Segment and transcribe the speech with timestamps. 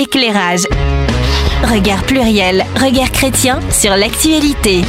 [0.00, 0.62] Éclairage.
[1.62, 4.80] Regard pluriel, regard chrétien sur l'actualité.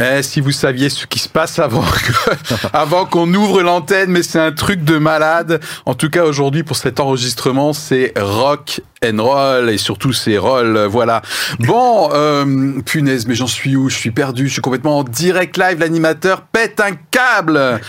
[0.00, 4.22] Eh, si vous saviez ce qui se passe avant que- avant qu'on ouvre l'antenne, mais
[4.22, 5.60] c'est un truc de malade.
[5.84, 10.78] En tout cas, aujourd'hui, pour cet enregistrement, c'est rock and roll et surtout c'est roll.
[10.86, 11.20] Voilà.
[11.58, 13.88] Bon, euh, punaise, mais j'en suis où?
[13.90, 14.48] Je suis perdu.
[14.48, 15.78] Je suis complètement en direct live.
[15.80, 17.80] L'animateur pète un câble.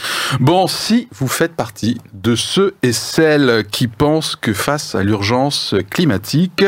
[0.41, 5.75] Bon, si vous faites partie de ceux et celles qui pensent que face à l'urgence
[5.89, 6.65] climatique,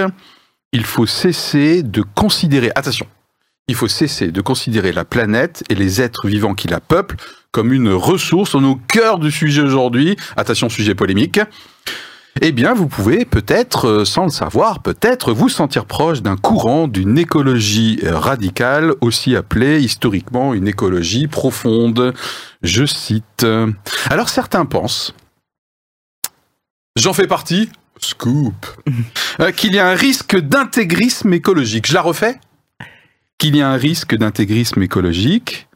[0.72, 2.72] il faut cesser de considérer.
[2.76, 3.06] Attention.
[3.70, 7.16] Il faut cesser de considérer la planète et les êtres vivants qui la peuplent
[7.52, 8.56] comme une ressource.
[8.56, 10.18] On est au cœur du sujet aujourd'hui.
[10.36, 11.40] Attention, sujet polémique.
[12.42, 16.88] Eh bien, vous pouvez peut-être, euh, sans le savoir, peut-être vous sentir proche d'un courant
[16.88, 22.14] d'une écologie euh, radicale, aussi appelée historiquement une écologie profonde.
[22.64, 23.46] Je cite.
[24.10, 25.14] Alors certains pensent,
[26.96, 28.56] j'en fais partie, scoop,
[29.40, 31.88] euh, qu'il y a un risque d'intégrisme écologique.
[31.88, 32.40] Je la refais
[33.38, 35.68] qu'il y a un risque d'intégrisme écologique.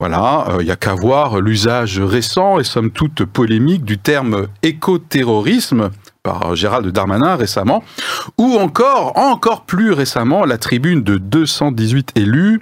[0.00, 5.90] Voilà, il n'y a qu'à voir l'usage récent et somme toute polémique du terme écoterrorisme
[6.22, 7.82] par Gérald Darmanin récemment,
[8.36, 12.60] ou encore, encore plus récemment, la tribune de 218 élus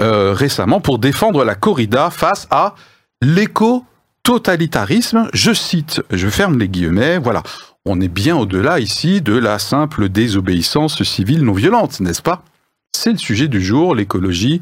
[0.00, 2.74] euh, récemment pour défendre la corrida face à
[3.22, 5.28] l'éco-totalitarisme.
[5.32, 7.44] Je cite, je ferme les guillemets, voilà.
[7.84, 12.42] On est bien au-delà ici de la simple désobéissance civile non violente, n'est-ce pas?
[12.96, 14.60] C'est le sujet du jour, l'écologie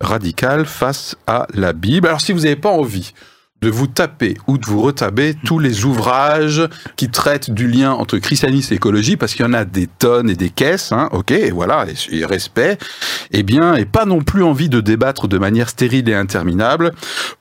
[0.00, 2.08] radicale face à la Bible.
[2.08, 3.12] Alors si vous n'avez pas envie
[3.60, 6.62] de vous taper ou de vous retaber tous les ouvrages
[6.96, 10.30] qui traitent du lien entre christianisme et écologie, parce qu'il y en a des tonnes
[10.30, 12.78] et des caisses, hein, ok, et voilà, et, et respect,
[13.32, 16.92] eh bien, et pas non plus envie de débattre de manière stérile et interminable,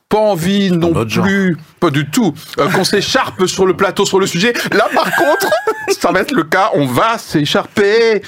[0.09, 1.23] pas envie non genre.
[1.23, 4.53] plus, pas du tout, euh, qu'on s'écharpe sur le plateau sur le sujet.
[4.71, 5.47] Là, par contre,
[5.89, 8.23] ça va être le cas, on va s'écharper.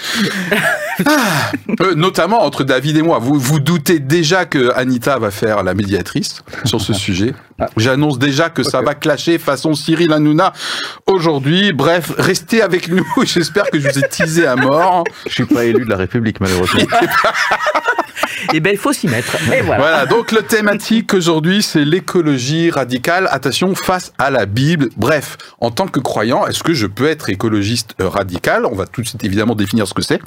[1.04, 1.52] Ah,
[1.82, 3.18] euh, notamment entre David et moi.
[3.18, 7.34] Vous vous doutez déjà que Anita va faire la médiatrice sur ce sujet.
[7.78, 10.54] J'annonce déjà que ça va clasher façon Cyril Hanouna
[11.08, 11.74] aujourd'hui.
[11.74, 13.06] Bref, restez avec nous.
[13.24, 15.04] J'espère que je vous ai teasé à mort.
[15.26, 16.82] Je suis pas élu de la République, malheureusement.
[18.54, 19.36] Eh ben, il faut s'y mettre.
[19.54, 19.82] Et voilà.
[19.82, 23.28] Voilà, donc le thématique aujourd'hui, c'est l'écologie radicale.
[23.32, 24.90] Attention, face à la Bible.
[24.98, 28.66] Bref, en tant que croyant, est-ce que je peux être écologiste euh, radical?
[28.66, 30.20] On va tout de suite évidemment définir ce que c'est.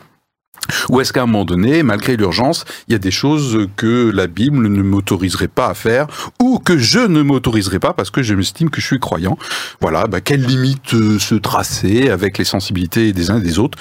[0.88, 4.26] Ou est-ce qu'à un moment donné, malgré l'urgence, il y a des choses que la
[4.26, 6.06] Bible ne m'autoriserait pas à faire,
[6.40, 9.36] ou que je ne m'autoriserai pas parce que je m'estime que je suis croyant?
[9.80, 13.78] Voilà, bah, quelles limites euh, se tracer avec les sensibilités des uns et des autres?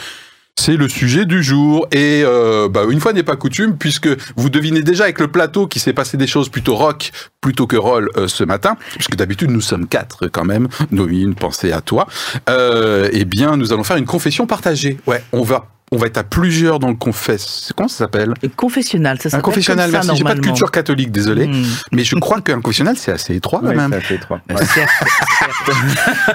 [0.56, 1.88] C'est le sujet du jour.
[1.92, 5.68] Et euh, bah, une fois n'est pas coutume, puisque vous devinez déjà avec le plateau
[5.68, 9.50] qu'il s'est passé des choses plutôt rock plutôt que roll euh, ce matin, puisque d'habitude
[9.52, 10.68] nous sommes quatre quand même.
[10.92, 12.08] Noémie, une pensée à toi.
[12.50, 14.98] Euh, eh bien, nous allons faire une confession partagée.
[15.08, 15.68] Ouais, on va.
[15.92, 17.72] On va être à plusieurs dans le confesse.
[17.78, 18.34] Comment ça s'appelle?
[18.56, 20.18] Confessionnal, ça Un confessionnal, comme ça, merci.
[20.18, 21.46] J'ai pas de culture catholique, désolé.
[21.46, 21.66] Hmm.
[21.92, 23.92] Mais je crois qu'un confessionnal, c'est assez étroit quand Ouais, même.
[23.92, 24.02] Ouais.
[24.02, 24.90] Certes,
[25.38, 25.78] certes.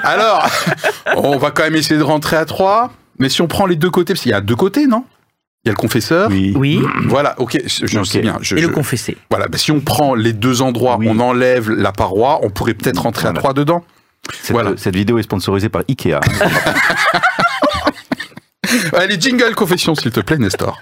[0.05, 0.49] Alors,
[1.17, 2.93] on va quand même essayer de rentrer à trois.
[3.19, 5.05] Mais si on prend les deux côtés, parce qu'il y a deux côtés, non?
[5.65, 6.29] Il y a le confesseur.
[6.31, 6.53] Oui.
[6.57, 8.39] Oui, Voilà, ok, je, sais bien.
[8.41, 9.17] Je, et le je- confessé.
[9.31, 11.09] voilà, bah, si on prend les deux endroits, Oui.
[11.11, 13.85] on enlève la paroi, on pourrait peut-être rentrer à trois dedans.
[14.43, 14.73] Cette, Voilà.
[14.77, 16.21] cette vidéo est sponsorisée par Ikea.
[18.93, 20.79] Allez, jingle confession, s'il te plaît, Nestor.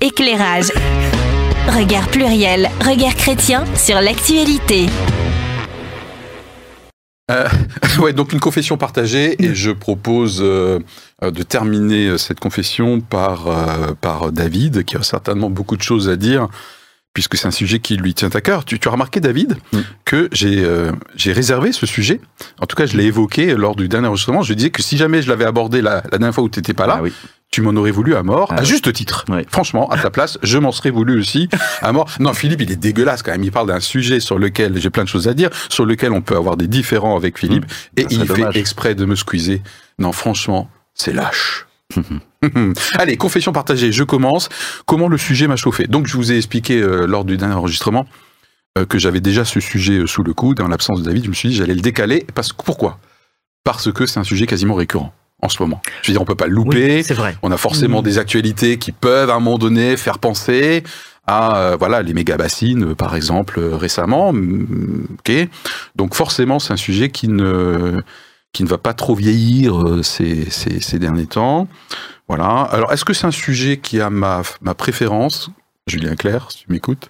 [0.00, 0.72] Éclairage.
[1.68, 4.86] Regard pluriel, regard chrétien sur l'actualité.
[8.00, 10.78] ouais, donc une confession partagée, et je propose euh, euh,
[11.30, 16.08] de terminer euh, cette confession par, euh, par David, qui a certainement beaucoup de choses
[16.08, 16.48] à dire,
[17.14, 18.64] puisque c'est un sujet qui lui tient à cœur.
[18.64, 19.78] Tu, tu as remarqué, David, Mm.
[20.04, 22.20] que j'ai euh, j'ai réservé ce sujet.
[22.60, 24.42] En tout cas, je l'ai évoqué lors du dernier enregistrement.
[24.42, 26.72] Je disais que si jamais je l'avais abordé la, la dernière fois où tu n'étais
[26.74, 27.12] pas là, Ah oui.
[27.50, 29.26] tu m'en aurais voulu à mort, Ah à juste titre.
[29.48, 31.48] Franchement, à ta place, je m'en serais voulu aussi
[31.82, 32.08] à mort.
[32.18, 33.44] Non, Philippe, il est dégueulasse quand même.
[33.44, 36.22] Il parle d'un sujet sur lequel j'ai plein de choses à dire, sur lequel on
[36.22, 37.66] peut avoir des différends avec Philippe,
[37.98, 39.60] et Ça il fait exprès de me squeezer.
[39.98, 40.70] Non, franchement,
[41.02, 41.66] c'est lâche.
[42.98, 44.48] Allez, confession partagée, je commence.
[44.86, 48.06] Comment le sujet m'a chauffé Donc, je vous ai expliqué euh, lors du dernier enregistrement
[48.78, 50.60] euh, que j'avais déjà ce sujet euh, sous le coude.
[50.60, 52.26] En l'absence de David, je me suis dit j'allais le décaler.
[52.34, 52.98] Parce, pourquoi?
[53.64, 55.12] Parce que c'est un sujet quasiment récurrent
[55.42, 55.82] en ce moment.
[56.02, 56.96] Je veux dire, on peut pas le louper.
[56.96, 57.36] Oui, c'est vrai.
[57.42, 58.04] On a forcément Mhm.
[58.04, 60.82] des actualités qui peuvent à un moment donné faire penser
[61.26, 64.32] à voilà les méga bassines par exemple récemment.
[64.32, 65.32] Mm, Ok,
[65.94, 68.02] donc forcément c'est un sujet qui ne
[68.52, 71.68] qui ne va pas trop vieillir euh, ces, ces, ces derniers temps.
[72.28, 72.62] Voilà.
[72.70, 75.50] Alors est-ce que c'est un sujet qui a ma ma préférence?
[75.86, 77.08] Julien Clerc, si tu m'écoutes.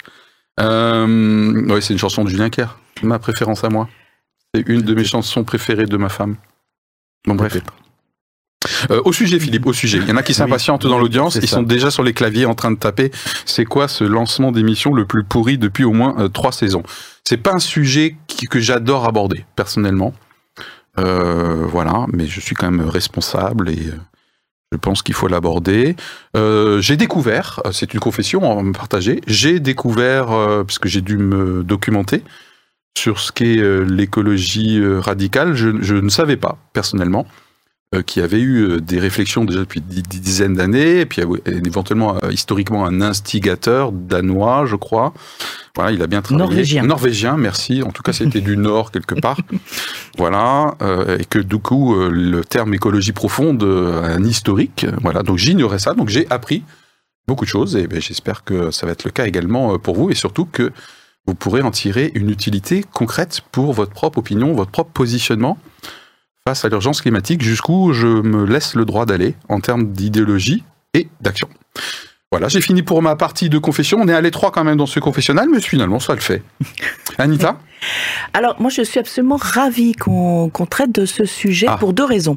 [0.60, 2.78] Euh, ouais, c'est une chanson de Julien Clerc.
[3.02, 3.88] Ma préférence à moi.
[4.54, 6.36] C'est une de mes chansons préférées de ma femme.
[7.26, 7.58] Bon, bref.
[8.90, 9.98] Euh, au sujet, Philippe, au sujet.
[9.98, 11.34] Il y en a qui s'impatientent dans l'audience.
[11.34, 11.56] Ils ça.
[11.56, 13.10] sont déjà sur les claviers en train de taper.
[13.44, 16.82] C'est quoi ce lancement d'émission le plus pourri depuis au moins euh, trois saisons?
[17.24, 20.14] C'est pas un sujet qui- que j'adore aborder personnellement.
[20.98, 23.98] Euh, voilà, mais je suis quand même responsable et euh,
[24.72, 25.94] je pense qu'il faut l'aborder.
[26.36, 29.20] Euh, j'ai découvert, euh, c'est une confession à me partager.
[29.26, 32.24] J'ai découvert, euh, puisque j'ai dû me documenter
[32.96, 33.56] sur ce qu'est
[33.86, 37.26] l'écologie radicale, je, ne savais pas personnellement
[38.00, 42.16] qui avait eu euh, des réflexions déjà depuis dix dizaines d'années, et puis euh, éventuellement
[42.22, 45.12] euh, historiquement un instigateur danois, je crois.
[45.74, 46.46] Voilà, il a bien travaillé.
[46.46, 46.82] Norvégien.
[46.82, 47.82] Norvégien, merci.
[47.82, 49.38] En tout cas, c'était du Nord quelque part.
[50.18, 54.86] Voilà, euh, et que du coup, euh, le terme écologie profonde euh, a un historique.
[55.00, 56.62] Voilà, donc j'ignorais ça, donc j'ai appris
[57.26, 59.96] beaucoup de choses, et ben, j'espère que ça va être le cas également euh, pour
[59.96, 60.72] vous, et surtout que
[61.26, 65.56] vous pourrez en tirer une utilité concrète pour votre propre opinion, votre propre positionnement
[66.46, 71.08] face à l'urgence climatique, jusqu'où je me laisse le droit d'aller en termes d'idéologie et
[71.20, 71.48] d'action.
[72.32, 73.98] Voilà, j'ai fini pour ma partie de confession.
[74.00, 76.42] On est à l'étroit quand même dans ce confessionnal, mais finalement, ça le fait.
[77.18, 77.58] Anita
[78.32, 81.76] Alors, moi, je suis absolument ravie qu'on traite de ce sujet Ah.
[81.76, 82.36] pour deux raisons.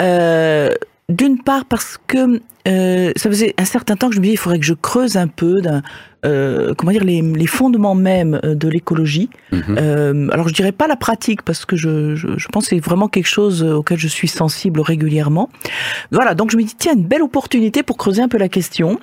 [0.00, 0.70] Euh,
[1.08, 4.38] D'une part, parce que euh, ça faisait un certain temps que je me disais, il
[4.38, 5.82] faudrait que je creuse un peu d'un,
[6.24, 9.30] euh, comment dire, les, les fondements même euh, de l'écologie.
[9.52, 9.62] Mhm.
[9.78, 12.80] Euh, alors, je dirais pas la pratique, parce que je, je, je pense que c'est
[12.80, 15.48] vraiment quelque chose auquel je suis sensible régulièrement.
[16.10, 18.98] Voilà, donc je me dis, tiens, une belle opportunité pour creuser un peu la question,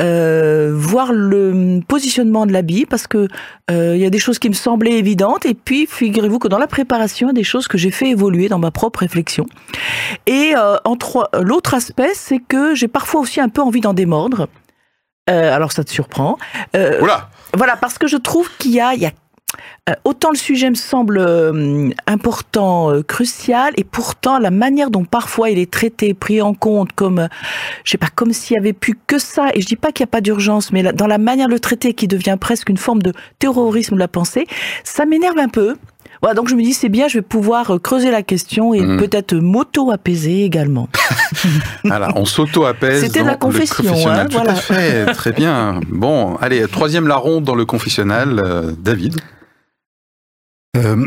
[0.00, 3.28] euh, voir le positionnement de l'habit, parce que
[3.70, 6.58] euh, il y a des choses qui me semblaient évidentes, et puis figurez-vous que dans
[6.58, 9.46] la préparation, il y a des choses que j'ai fait évoluer dans ma propre réflexion.
[10.26, 13.94] Et euh, en trois- l'autre aspect, c'est que j'ai parfois aussi un peu envie d'en
[13.94, 14.48] démordre.
[15.28, 16.38] Euh, alors ça te surprend.
[16.74, 19.10] Euh, Oula voilà, parce que je trouve qu'il y a, il y a
[19.88, 25.04] euh, autant le sujet me semble euh, important, euh, crucial, et pourtant la manière dont
[25.04, 27.28] parfois il est traité, pris en compte comme, euh,
[27.84, 29.48] je sais pas, comme s'il y avait plus que ça.
[29.54, 31.52] Et je dis pas qu'il n'y a pas d'urgence, mais la- dans la manière de
[31.54, 34.46] le traiter, qui devient presque une forme de terrorisme de la pensée,
[34.84, 35.76] ça m'énerve un peu.
[36.22, 38.80] Voilà, donc je me dis c'est bien, je vais pouvoir euh, creuser la question et
[38.82, 38.98] Mhm.
[38.98, 40.88] peut-être m'auto-apaiser également.
[41.84, 43.00] Voilà, on s'auto-apaise.
[43.02, 44.20] C'était dans la le confession, confessionnal.
[44.20, 44.54] hein, Tout à voilà.
[44.54, 45.80] fait, très bien.
[45.88, 49.16] Bon, allez, troisième larron dans le confessionnal, euh, David.
[50.76, 51.04] Euh,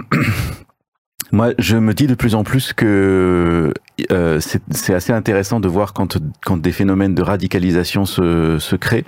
[1.31, 3.73] moi, je me dis de plus en plus que
[4.11, 4.39] euh,
[4.71, 9.05] c'est assez intéressant de voir quand, quand des phénomènes de radicalisation se, se créent,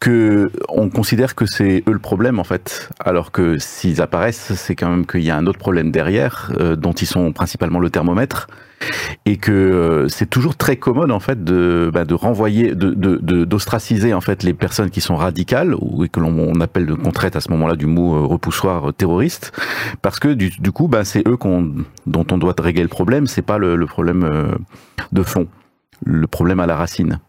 [0.00, 4.74] que on considère que c'est eux le problème en fait, alors que s'ils apparaissent, c'est
[4.74, 7.88] quand même qu'il y a un autre problème derrière, euh, dont ils sont principalement le
[7.90, 8.48] thermomètre,
[9.26, 13.18] et que euh, c'est toujours très commode en fait de, bah, de renvoyer, de de-
[13.22, 16.94] de- d'ostraciser en fait les personnes qui sont radicales ou que l'on on appelle de
[16.94, 19.52] qu'on traite à ce moment-là du mot euh, repoussoir euh, terroriste,
[20.00, 21.70] parce que du, du coup, bah, c'est eux qu'on,
[22.06, 24.54] dont on doit régler le problème, c'est pas le, le problème euh,
[25.12, 25.48] de fond,
[26.04, 27.20] le problème à la racine.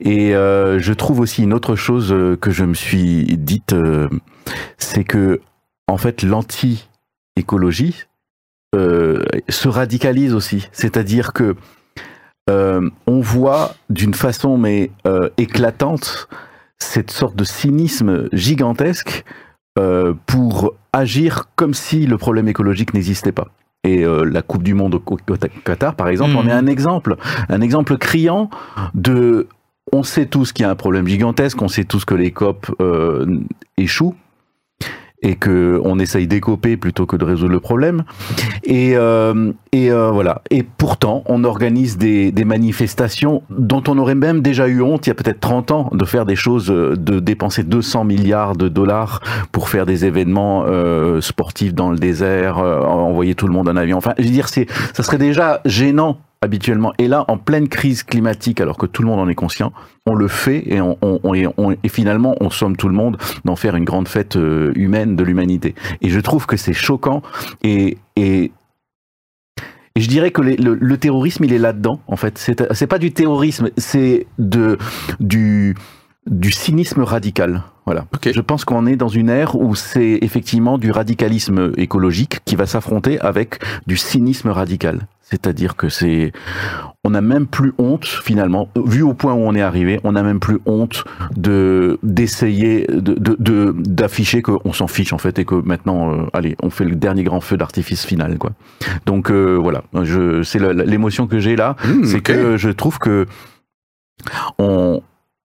[0.00, 3.74] Et euh, je trouve aussi une autre chose euh, que je me suis dite,
[4.78, 5.40] c'est que
[5.86, 8.04] en fait l'anti-écologie
[8.74, 11.56] se radicalise aussi, c'est-à-dire que
[12.48, 14.90] on voit d'une façon mais
[15.38, 16.28] éclatante
[16.78, 19.24] cette sorte de cynisme gigantesque
[20.26, 23.48] pour agir comme si le problème écologique n'existait pas.
[23.86, 25.02] Et euh, la Coupe du Monde au,
[25.64, 26.36] Qatar, par exemple, Mhm.
[26.38, 27.16] en est un exemple,
[27.48, 28.50] un exemple criant
[28.94, 29.46] de.
[29.92, 32.74] On sait tous qu'il y a un problème gigantesque, on sait tous que les COP
[32.80, 33.24] euh,
[33.76, 34.16] échouent
[35.22, 38.04] et que on essaye d'écoper plutôt que de résoudre le problème.
[38.64, 40.42] Et, euh, et euh, voilà.
[40.50, 45.10] Et pourtant, on organise des, des manifestations dont on aurait même déjà eu honte il
[45.10, 48.68] y a peut-être 30 ans de faire des choses, euh, de dépenser 200 milliards de
[48.68, 49.20] dollars
[49.52, 53.76] pour faire des événements euh, sportifs dans le désert, euh, envoyer tout le monde en
[53.76, 53.98] avion.
[53.98, 56.92] Enfin, je veux dire, c'est, ça serait déjà gênant habituellement.
[56.98, 59.72] Et là, en pleine crise climatique, alors que tout le monde en est conscient,
[60.06, 63.84] on le fait et, on, et, finalement, on somme tout le monde d'en faire une
[63.84, 65.74] grande fête euh, humaine de l'humanité.
[66.00, 67.22] Et je trouve que c'est choquant
[67.62, 68.52] et, et
[69.96, 72.38] je dirais que le, terrorisme, il est là-dedans, en fait.
[72.38, 75.74] C'est pas du terrorisme, c'est du
[76.26, 77.62] du cynisme radical.
[77.86, 78.04] Voilà.
[78.24, 82.66] Je pense qu'on est dans une ère où c'est effectivement du radicalisme écologique qui va
[82.66, 85.06] s'affronter avec du cynisme radical.
[85.20, 86.32] C'est-à-dire que c'est,
[87.04, 90.22] on n'a même plus honte finalement, vu au point où on est arrivé, on n'a
[90.24, 91.04] même plus honte
[91.36, 96.26] de d'essayer de de- de- d'afficher qu'on s'en fiche en fait et que maintenant, euh,
[96.32, 98.50] allez, on fait le dernier grand feu d'artifice final quoi.
[99.04, 103.26] Donc euh, voilà, je c'est l'émotion que j'ai là, Mmh, c'est que je trouve que
[104.58, 105.02] on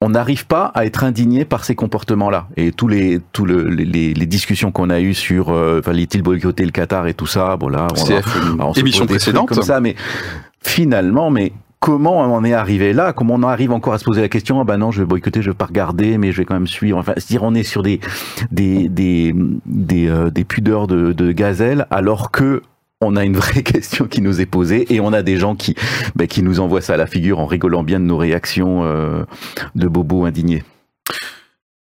[0.04, 2.46] on n'arrive pas à être indigné par ces comportements-là.
[2.58, 6.66] Et tous les, tous le, les, les discussions qu'on a eues sur, euh, fallait-il boycotter
[6.66, 9.48] le Qatar et tout ça, bon là, on, CF, émission précédente.
[9.48, 9.96] comme ça, mais
[10.62, 13.14] finalement, mais comment on en est arrivé là?
[13.14, 15.06] Comment on en arrive encore à se poser la question Ah ben non, je vais
[15.06, 16.98] boycotter, je vais pas regarder, mais je vais quand même suivre.
[16.98, 18.00] Enfin, se dire on est sur des
[18.50, 19.34] des des
[19.64, 22.60] des, euh, des pudeurs de, de gazelle, alors que
[23.00, 25.74] on a une vraie question qui nous est posée et on a des gens qui
[26.14, 29.24] ben, qui nous envoient ça à la figure en rigolant bien de nos réactions euh,
[29.74, 30.62] de bobos indignés.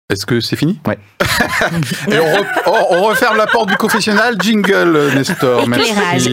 [0.10, 0.80] Est-ce que c'est fini?
[0.88, 0.98] Ouais.
[2.10, 4.36] Et on, re- on- on referme la porte du confessionnal.
[4.40, 5.68] Jingle, Nestor.
[5.68, 5.92] Merci.
[5.92, 6.30] Éclairage.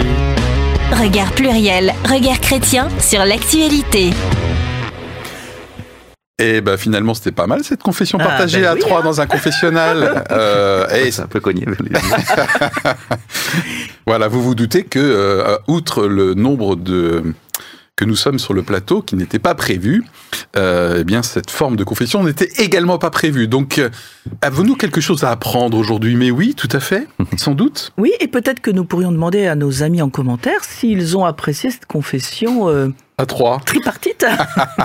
[0.92, 4.10] Regard pluriel, regard chrétien sur l'actualité.
[6.40, 9.20] Et ben finalement, c'était pas mal cette confession Ah, partagée ben à oui, trois dans
[9.20, 10.24] un confessionnal.
[10.30, 11.66] Euh, et ça peut cogner.
[14.06, 17.34] Voilà, vous vous doutez que, euh, outre le nombre de
[17.96, 20.02] que nous sommes sur le plateau, qui n'était pas prévu,
[20.56, 23.46] euh, eh bien cette forme de confession n'était également pas prévue.
[23.46, 23.88] Donc, euh,
[24.42, 26.16] avons-nous quelque chose à apprendre aujourd'hui?
[26.16, 27.92] Mais oui, tout à fait, sans doute.
[27.96, 31.70] Oui, et peut-être que nous pourrions demander à nos amis en commentaire s'ils ont apprécié
[31.70, 33.60] cette confession euh, À trois.
[33.64, 34.26] tripartite.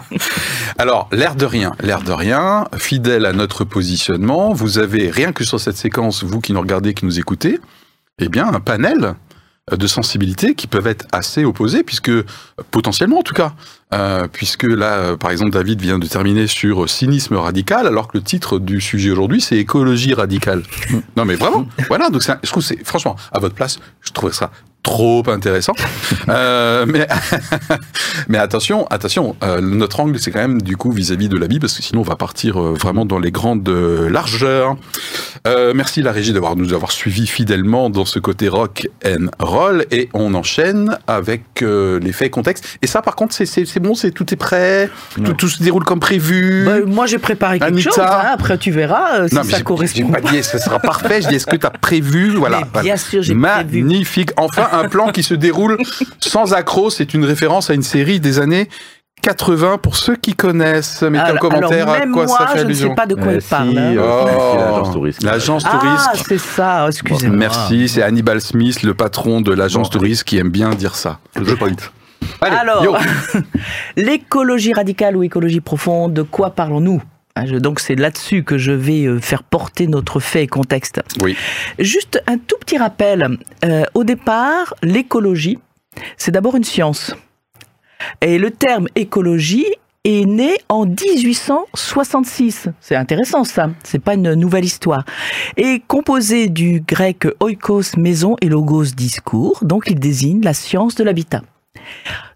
[0.77, 5.43] Alors, l'air de rien, l'air de rien, fidèle à notre positionnement, vous avez rien que
[5.43, 7.59] sur cette séquence, vous qui nous regardez, qui nous écoutez,
[8.19, 9.15] eh bien, un panel
[9.71, 12.12] de sensibilités qui peuvent être assez opposées, puisque,
[12.71, 13.53] potentiellement en tout cas,
[13.93, 18.17] euh, puisque là, euh, par exemple, David vient de terminer sur cynisme radical, alors que
[18.17, 20.63] le titre du sujet aujourd'hui, c'est écologie radicale.
[21.17, 24.33] non mais vraiment, voilà, donc un- je trouve, c'est franchement, à votre place, je trouve
[24.33, 24.50] ça
[24.83, 25.74] trop intéressant.
[26.27, 27.07] Euh, mais,
[28.27, 31.59] mais attention, attention, euh, notre angle, c'est quand même du coup vis-à-vis de la vie,
[31.59, 34.75] parce que sinon on va partir euh, vraiment dans les grandes largeurs.
[35.74, 40.09] Merci la régie d'avoir nous avoir suivis fidèlement dans ce côté rock and roll, et
[40.13, 42.77] on enchaîne avec les faits et contextes.
[42.83, 44.89] Et ça, par contre, c'est- bon, c'est tout est prêt,
[45.38, 46.65] tout, se déroule comme prévu.
[46.65, 47.89] Bah, moi, j'ai préparé quelque Anita.
[47.89, 48.00] chose.
[48.00, 50.12] hein, après, tu verras si non, mais ça correspond.
[50.13, 51.21] j'ai pas dit ce sera parfait.
[51.24, 52.62] Je dis est-ce que tu as prévu, voilà.
[52.75, 53.81] Mais bien sûr, j'ai prévu.
[53.83, 54.31] Magnifique.
[54.38, 55.77] Enfin, un plan qui se déroule
[56.19, 56.89] sans accroc.
[56.91, 58.69] C'est une référence à une série des années
[59.21, 61.01] 80 pour ceux qui connaissent.
[61.01, 62.89] Mettez en commentaire alors, à quoi moi, ça fait je ne allusion.
[62.89, 63.77] sais pas de quoi Euh, il si, parle.
[63.77, 63.95] hein.
[63.97, 64.55] euh, Oh.
[64.57, 65.23] l'agence touriste.
[65.23, 67.35] L'agence Ah, c'est ça, excusez-moi.
[67.38, 71.19] Merci, c'est Hannibal Smith, le patron de l'agence touriste, qui aime bien dire ça.
[71.35, 71.71] The point.
[72.41, 72.97] Allez, Alors,
[73.97, 77.01] l'écologie radicale ou écologie profonde, de quoi parlons-nous?
[77.01, 81.01] je- Donc c'est là-dessus que je vais euh, faire porter notre fait et contexte.
[81.22, 81.36] Oui.
[81.77, 83.38] Juste un tout petit rappel.
[83.65, 85.60] Euh, au départ, l'écologie,
[86.17, 87.13] c'est d'abord une science.
[88.22, 89.65] Et le terme écologie
[90.05, 92.69] est né en 1866.
[92.79, 95.03] C'est intéressant ça, c'est pas une nouvelle histoire.
[95.58, 101.03] Et composé du grec oikos maison et logos discours, donc il désigne la science de
[101.03, 101.41] l'habitat.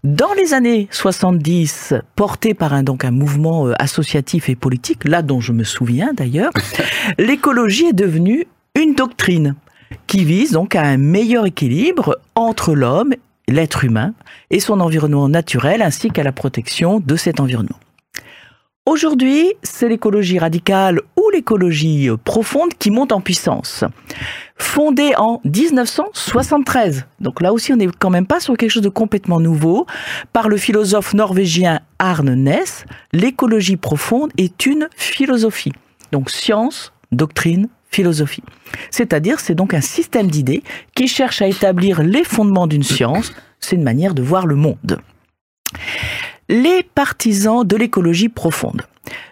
[0.04, 5.22] Dans les années 70, porté par un, donc un mouvement euh, associatif et politique, là
[5.22, 6.52] dont je me souviens d'ailleurs,
[7.18, 8.46] l'écologie est devenue
[8.76, 9.56] une doctrine
[10.08, 13.14] qui vise donc à un meilleur équilibre entre l'homme,
[13.48, 14.14] l'être humain,
[14.50, 17.78] et son environnement naturel, ainsi qu'à la protection de cet environnement.
[18.86, 23.86] Aujourd'hui, c'est l'écologie radicale ou l'écologie euh, profonde qui monte en puissance.
[24.58, 28.90] Fondée en 1973, donc là aussi on n'est quand même pas sur quelque chose de
[28.90, 29.88] complètement nouveau,
[30.34, 35.72] par le philosophe norvégien Arne Næss, l'écologie profonde est une philosophie.
[36.12, 38.44] Donc science, doctrine, philosophie.
[38.92, 40.62] C'est-à-dire c'est donc un système d'idées
[40.94, 45.00] qui cherche à établir les fondements d'une science, c'est une manière de voir le monde.
[46.50, 48.82] Les partisans de l'écologie profonde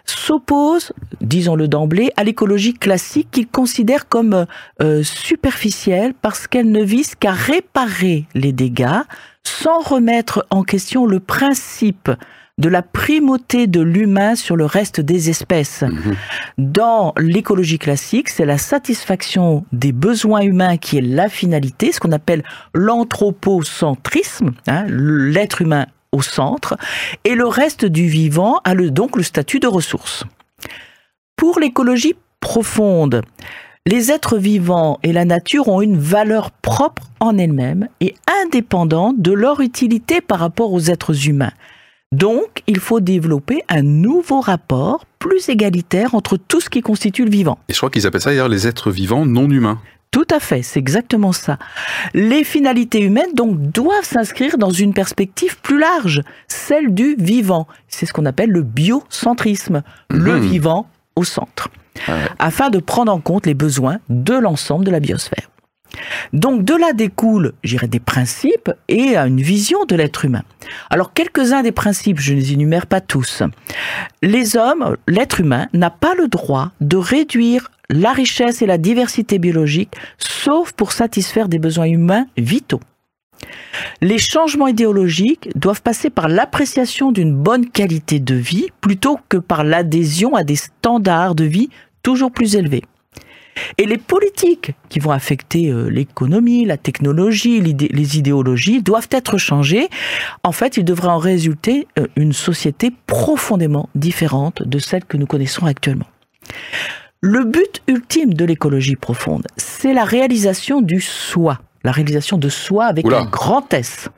[0.04, 4.46] s'opposent, disons-le d'emblée, à l'écologie classique qu'ils considèrent comme
[4.82, 9.02] euh, superficielle parce qu'elle ne vise qu'à réparer les dégâts
[9.44, 12.10] sans remettre en question le principe
[12.58, 15.84] de la primauté de l'humain sur le reste des espèces.
[16.58, 22.12] Dans l'écologie classique, c'est la satisfaction des besoins humains qui est la finalité, ce qu'on
[22.12, 26.76] appelle l'anthropocentrisme, hein, l'être humain au centre,
[27.24, 30.24] et le reste du vivant a donc le statut de ressource.
[31.36, 33.22] Pour l'écologie profonde,
[33.86, 38.14] les êtres vivants et la nature ont une valeur propre en elles-mêmes et
[38.44, 41.52] indépendante de leur utilité par rapport aux êtres humains.
[42.12, 47.30] Donc, il faut développer un nouveau rapport plus égalitaire entre tout ce qui constitue le
[47.30, 47.58] vivant.
[47.68, 49.80] Et je crois qu'ils appellent ça d'ailleurs les êtres vivants non humains.
[50.12, 51.58] Tout à fait, c'est exactement ça.
[52.14, 57.66] Les finalités humaines donc doivent s'inscrire dans une perspective plus large, celle du vivant.
[57.88, 60.40] C'est ce qu'on appelle le biocentrisme, le Mhm.
[60.48, 61.68] vivant au centre,
[62.06, 62.18] Ah ouais.
[62.38, 65.48] afin de prendre en compte les besoins de l'ensemble de la biosphère.
[66.32, 70.42] Donc de là découlent, j'irais, des principes et une vision de l'être humain.
[70.90, 73.42] Alors quelques-uns des principes, je ne les énumère pas tous.
[74.22, 79.38] Les hommes, l'être humain, n'a pas le droit de réduire la richesse et la diversité
[79.38, 82.80] biologique, sauf pour satisfaire des besoins humains vitaux.
[84.00, 89.64] Les changements idéologiques doivent passer par l'appréciation d'une bonne qualité de vie plutôt que par
[89.64, 91.68] l'adhésion à des standards de vie
[92.02, 92.82] toujours plus élevés.
[93.78, 99.88] Et les politiques qui vont affecter euh, l'économie, la technologie, les idéologies doivent être changées.
[100.42, 105.26] En fait, il devrait en résulter euh, une société profondément différente de celle que nous
[105.26, 106.06] connaissons actuellement.
[107.20, 112.86] Le but ultime de l'écologie profonde, c'est la réalisation du soi, la réalisation de soi
[112.86, 114.08] avec un grand S.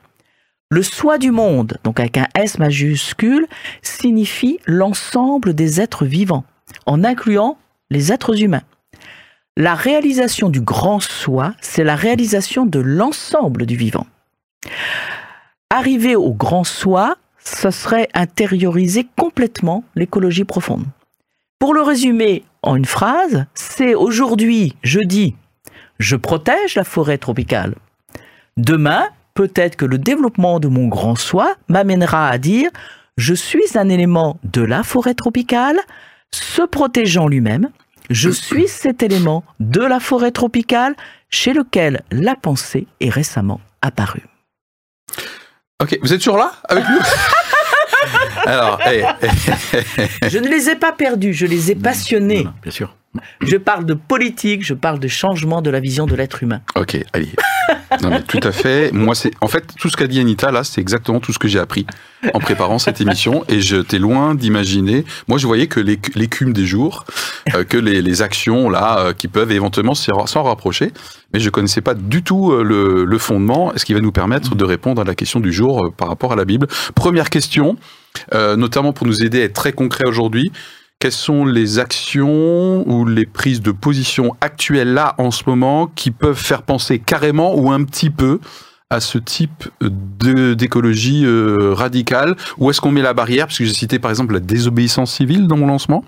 [0.71, 3.45] Le soi du monde, donc avec un S majuscule,
[3.83, 6.45] signifie l'ensemble des êtres vivants,
[6.87, 7.59] en incluant
[7.91, 8.63] les êtres humains.
[9.57, 14.05] La réalisation du grand soi, c'est la réalisation de l'ensemble du vivant.
[15.69, 20.85] Arriver au grand soi, ce serait intérioriser complètement l'écologie profonde.
[21.57, 25.35] Pour le résumer en une phrase, c'est aujourd'hui, je dis,
[25.99, 27.75] je protège la forêt tropicale.
[28.57, 32.69] Demain, peut-être que le développement de mon grand soi m'amènera à dire,
[33.17, 35.79] je suis un élément de la forêt tropicale,
[36.31, 37.69] se protégeant lui-même,
[38.09, 40.95] je suis cet élément de la forêt tropicale
[41.29, 44.25] chez lequel la pensée est récemment apparue.
[45.81, 46.99] Ok, vous êtes toujours là avec nous?
[48.45, 52.47] Alors, je ne les ai pas perdus, je les ai passionnés.
[52.61, 52.95] bien sûr.
[53.41, 56.61] Je parle de politique, je parle de changement de la vision de l'être humain.
[56.75, 57.29] Ok, allez.
[58.01, 58.91] Non, mais tout à fait.
[58.91, 61.47] Moi, c'est en fait tout ce qu'a dit Anita là, c'est exactement tout ce que
[61.47, 61.85] j'ai appris
[62.33, 63.45] en préparant cette émission.
[63.47, 65.05] Et j'étais loin d'imaginer.
[65.27, 67.05] Moi, je voyais que l'écume des jours,
[67.53, 70.91] euh, que les, actions là, euh, qui peuvent éventuellement s'en rapprocher.
[71.33, 72.63] Mais je connaissais pas du tout euh,
[73.07, 73.71] le, fondement.
[73.75, 76.35] Ce qui va nous permettre de répondre à la question du jour par rapport à
[76.35, 76.67] la Bible?
[76.95, 77.77] Première question,
[78.31, 80.51] notamment pour nous aider à être très concret aujourd'hui
[80.99, 86.11] quelles sont les actions ou les prises de position actuelles là en ce moment qui
[86.11, 88.39] peuvent faire penser carrément ou un petit peu
[88.89, 92.35] à ce type d'écologie euh, radicale?
[92.57, 93.47] Où est-ce qu'on met la barrière?
[93.47, 96.03] Parce que j'ai cité par exemple la désobéissance civile dans mon lancement.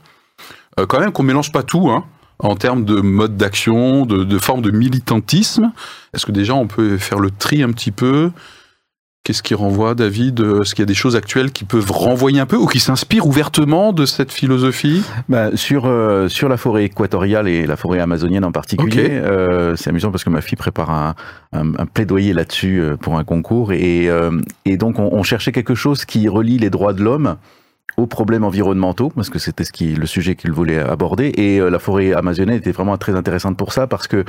[0.80, 2.06] Euh, quand même qu'on mélange pas tout, hein,
[2.40, 5.72] en termes de mode d'action, de, de forme de militantisme.
[6.14, 8.32] Est-ce que déjà on peut faire le tri un petit peu
[9.28, 12.46] Qu'est-ce qui renvoie, David Est-ce qu'il y a des choses actuelles qui peuvent renvoyer un
[12.46, 15.04] peu ou qui s'inspirent ouvertement de cette philosophie?
[15.28, 19.90] Bah, sur, euh, sur la forêt équatoriale et la forêt amazonienne en particulier, euh, c'est
[19.90, 21.16] amusant parce que ma fille prépare un,
[21.52, 24.10] un, plaidoyer là-dessus euh, pour un concours et,
[24.64, 27.36] et donc on, on, cherchait quelque chose qui relie les droits de l'homme
[27.96, 31.32] aux problèmes environnementaux, parce que c'était ce qui, le sujet qu'il voulait aborder.
[31.36, 34.24] Et euh, la forêt amazonienne était vraiment très intéressante pour ça, parce que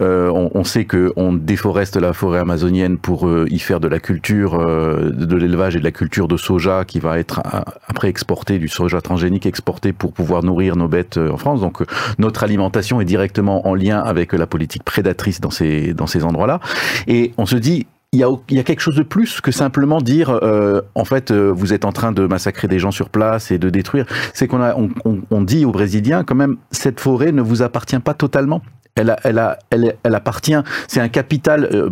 [0.00, 3.88] euh, on, on, sait que on déforeste la forêt amazonienne pour euh, y faire de
[3.88, 7.40] la culture, de l'élevage et de la culture de soja, qui va être
[7.88, 11.60] après exporté, du soja transgénique exporté pour pouvoir nourrir nos bêtes en France.
[11.60, 11.82] Donc
[12.18, 16.60] notre alimentation est directement en lien avec la politique prédatrice dans ces dans ces endroits-là.
[17.06, 20.80] Et on se dit il y, a, quelque chose de plus que simplement dire euh,
[20.94, 23.70] en fait euh, vous êtes en train de massacrer des gens sur place et de
[23.70, 24.06] détruire.
[24.32, 24.90] C'est qu'on
[25.30, 28.62] on, dit aux Brésiliens quand même cette forêt ne vous appartient pas totalement.
[28.94, 29.10] Elle
[30.04, 30.54] appartient.
[30.86, 31.68] C'est un capital.
[31.72, 31.90] Euh,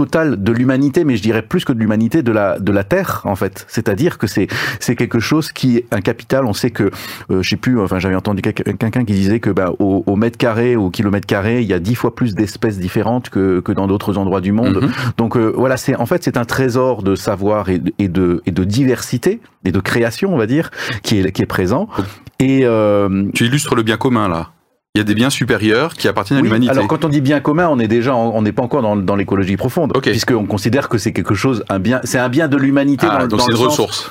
[0.00, 3.20] total de l'humanité, mais je dirais plus que de l'humanité, de la, de la Terre,
[3.24, 3.66] en fait.
[3.68, 4.46] C'est-à-dire que c'est,
[4.78, 6.46] c'est quelque chose qui est un capital.
[6.46, 6.84] On sait que,
[7.30, 10.38] euh, je sais plus, enfin, j'avais entendu quelqu'un qui disait que, bah, au, au, mètre
[10.38, 13.86] carré, au kilomètre carré, il y a dix fois plus d'espèces différentes que, que dans
[13.86, 14.78] d'autres endroits du monde.
[14.78, 15.16] Mm-hmm.
[15.18, 18.52] Donc, euh, voilà, c'est, en fait, c'est un trésor de savoir et, et, de, et
[18.52, 20.70] de diversité et de création, on va dire,
[21.02, 21.88] qui est, qui est présent.
[22.38, 24.52] Et, euh, tu illustres le bien commun, là
[24.96, 26.72] il y a des biens supérieurs qui appartiennent à l'humanité.
[26.72, 29.14] Alors quand on dit bien commun, on est déjà, on n'est pas encore dans, dans
[29.14, 30.10] l'écologie profonde, okay.
[30.10, 33.06] puisqu'on considère que c'est quelque chose, un bien, c'est un bien de l'humanité.
[33.08, 34.10] Ah, donc c'est une ressource.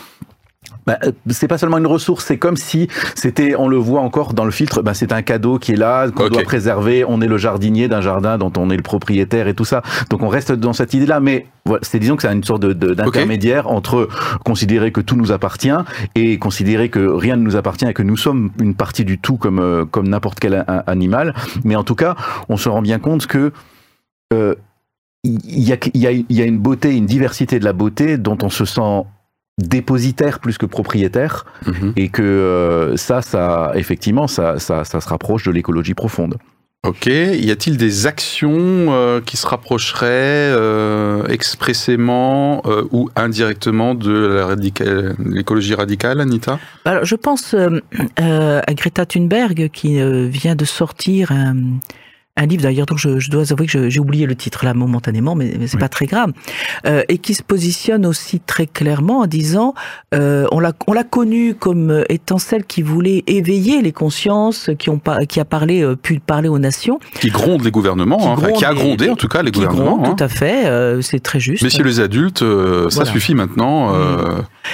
[0.89, 4.33] Bah, euh, c'est pas seulement une ressource, c'est comme si c'était, on le voit encore
[4.33, 6.33] dans le filtre, bah, c'est un cadeau qui est là, qu'on okay.
[6.33, 9.65] doit préserver, on est le jardinier d'un jardin dont on est le propriétaire et tout
[9.65, 9.83] ça.
[10.09, 13.67] Donc on reste dans cette idée-là, mais voilà, c'est disons que c'est une sorte d'intermédiaire
[13.67, 13.75] okay.
[13.75, 14.09] entre
[14.43, 15.69] considérer que tout nous appartient
[16.15, 19.37] et considérer que rien ne nous appartient et que nous sommes une partie du tout
[19.37, 21.35] comme, euh, comme n'importe quel animal.
[21.63, 22.15] Mais en tout cas,
[22.49, 23.51] on se rend bien compte que
[24.33, 24.55] euh,
[25.23, 28.39] il y, a, y, a, y a une beauté, une diversité de la beauté dont
[28.41, 29.03] on se sent
[29.59, 31.93] dépositaire plus que propriétaire -hmm.
[31.95, 36.35] et que euh, ça, ça, effectivement, ça, ça, ça se rapproche de l'écologie profonde.
[36.87, 37.07] Ok.
[37.07, 40.07] Y a-t-il des actions euh, qui se rapprocheraient
[40.55, 44.17] euh, expressément euh, ou indirectement de
[45.25, 46.57] l'écologie radicale, Anita?
[46.85, 51.55] Alors, je pense euh, à Greta Thunberg qui vient de sortir un,
[52.39, 55.35] un livre d'ailleurs dont je, je, dois avouer que j'ai oublié le titre là momentanément,
[55.35, 56.31] mais, mais c'est pas très grave,
[56.85, 59.73] euh, et qui se positionne aussi très clairement en disant
[60.13, 64.89] euh, on l'a on l'a connu comme étant celle qui voulait éveiller les consciences, qui
[64.89, 68.51] ont qui a parlé euh, pu parler aux nations, qui gronde les gouvernements, qui, hein,
[68.53, 69.97] qui a grondé en tout cas les qui gouvernements.
[69.97, 70.15] Gronde, hein.
[70.15, 71.63] Tout à fait, c'est très juste.
[71.63, 73.11] Messieurs les adultes, ça Voilà.
[73.11, 73.93] suffit maintenant.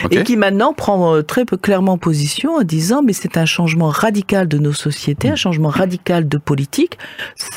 [0.04, 0.12] ok.
[0.12, 4.48] Et qui maintenant prend très peu clairement position en disant mais c'est un changement radical
[4.48, 6.98] de nos sociétés, un changement radical de politique.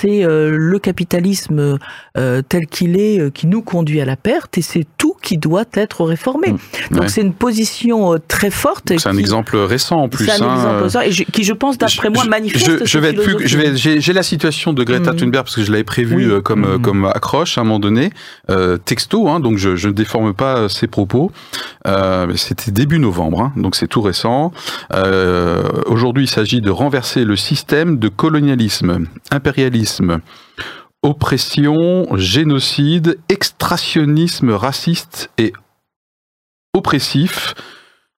[0.00, 1.76] C'est euh, le capitalisme
[2.16, 5.36] euh, tel qu'il est euh, qui nous conduit à la perte et c'est tout qui
[5.36, 6.52] doit être réformé.
[6.52, 6.58] Mmh.
[6.92, 7.08] Donc Ouais.
[7.08, 8.92] c'est une position euh, très forte.
[8.98, 10.24] C'est un qui- exemple récent en plus.
[10.24, 12.64] C'est un hein, exemple et je- qui je pense d'après moi manifeste.
[12.66, 13.48] Je, je cette vais être plus, philosophie.
[13.48, 13.58] je
[13.90, 15.18] vais, j'ai, la situation de Greta Mhm.
[15.18, 16.24] Thunberg parce que je l'avais prévu Oui.
[16.24, 16.82] euh, comme euh, Mhm.
[16.82, 18.10] comme accroche à un moment donné,
[18.50, 21.30] euh, texto, hein, donc je, je ne déforme pas ses propos.
[21.86, 24.52] Euh, C'était début novembre, hein, donc c'est tout récent.
[24.94, 30.20] Euh, Aujourd'hui, il s'agit de renverser le système de colonialisme, impérialisme,
[31.02, 35.52] oppression, génocide, extractionnisme raciste et
[36.74, 37.54] oppressif.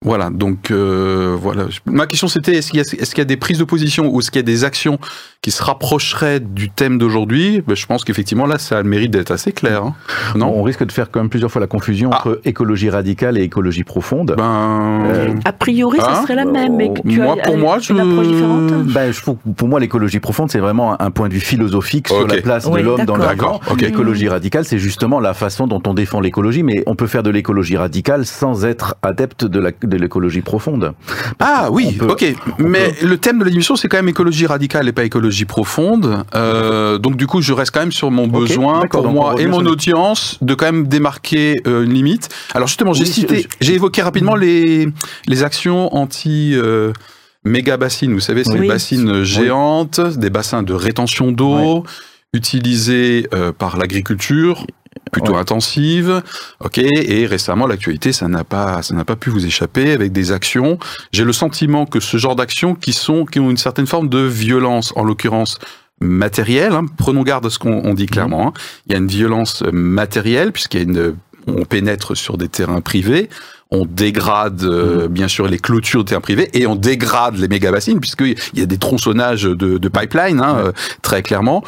[0.02, 1.64] Voilà, donc euh, voilà.
[1.84, 4.38] Ma question c'était est-ce qu'il y, a- y des prises de position ou est-ce qu'il
[4.38, 4.98] y a des actions
[5.42, 7.60] qui se rapprocheraient du thème d'aujourd'hui?
[7.66, 9.84] Ben, Je pense qu'effectivement là, ça a le mérite d'être assez clair.
[9.84, 9.94] hein.
[10.36, 10.54] Non?
[10.56, 12.16] On risque de faire quand même plusieurs fois la confusion Ah.
[12.20, 14.36] entre écologie radicale et écologie profonde.
[14.38, 16.22] Ben, Euh, A priori, ça Hein?
[16.22, 18.72] serait la même, mais que tu moi, as pour moi, une je- approche différente.
[18.94, 22.08] Ben, je trouve que pour moi, l'écologie profonde, c'est vraiment un point de vue philosophique
[22.08, 23.58] sur la place Oui, de l'homme dans le d'accord.
[23.60, 23.82] D'accord, ok.
[23.82, 27.28] L'écologie radicale, c'est justement la façon dont on défend l'écologie, mais on peut faire de
[27.30, 30.94] l'écologie radicale sans être adepte de la- de l'écologie profonde.
[31.38, 32.24] Ah oui, peut- ok.
[32.58, 36.24] Mais le thème de l'émission, c'est quand même écologie radicale et pas écologie profonde.
[36.34, 39.66] Euh, donc du coup, je reste quand même sur mon besoin pour moi et mon
[39.66, 42.28] audience de quand même démarquer euh, une limite.
[42.54, 44.88] Alors justement, j'ai Oui, cité, j'ai évoqué rapidement les
[45.26, 46.92] les actions anti euh,
[47.44, 48.12] méga bassines.
[48.14, 48.68] Vous savez, ces Oui.
[48.68, 51.84] bassines géantes, des bassins de rétention d'eau
[52.32, 54.64] utilisés euh, par l'agriculture
[55.10, 55.38] plutôt Ouais.
[55.40, 56.22] intensive.
[56.60, 56.78] Ok.
[56.78, 60.78] Et récemment, l'actualité, ça n'a pas, ça n'a pas pu vous échapper avec des actions.
[61.12, 64.20] J'ai le sentiment que ce genre d'actions qui sont, qui ont une certaine forme de
[64.20, 65.58] violence, en l'occurrence
[66.00, 66.72] matérielle.
[66.72, 66.86] hein.
[66.96, 68.48] Prenons garde à ce qu'on on dit clairement.
[68.48, 68.52] hein.
[68.86, 71.14] Il y a une violence matérielle puisqu'il y a une,
[71.46, 73.28] on pénètre sur des terrains privés.
[73.72, 77.70] On dégrade euh, bien sûr les clôtures de terrains privés et on dégrade les méga
[77.70, 81.62] bassines puisqu'il y a des tronçonnages de, de pipeline hein, euh, très clairement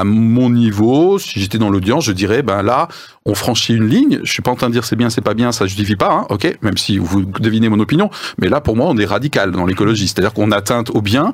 [0.00, 2.88] à mon niveau, si j'étais dans l'audience, je dirais, ben là,
[3.24, 4.20] on franchit une ligne.
[4.24, 6.12] Je suis pas en train de dire c'est bien, c'est pas bien, ça justifie pas,
[6.12, 8.10] hein, ok, même si vous devinez mon opinion.
[8.38, 11.32] Mais là, pour moi, on est radical dans l'écologie, c'est-à-dire qu'on atteinte aux biens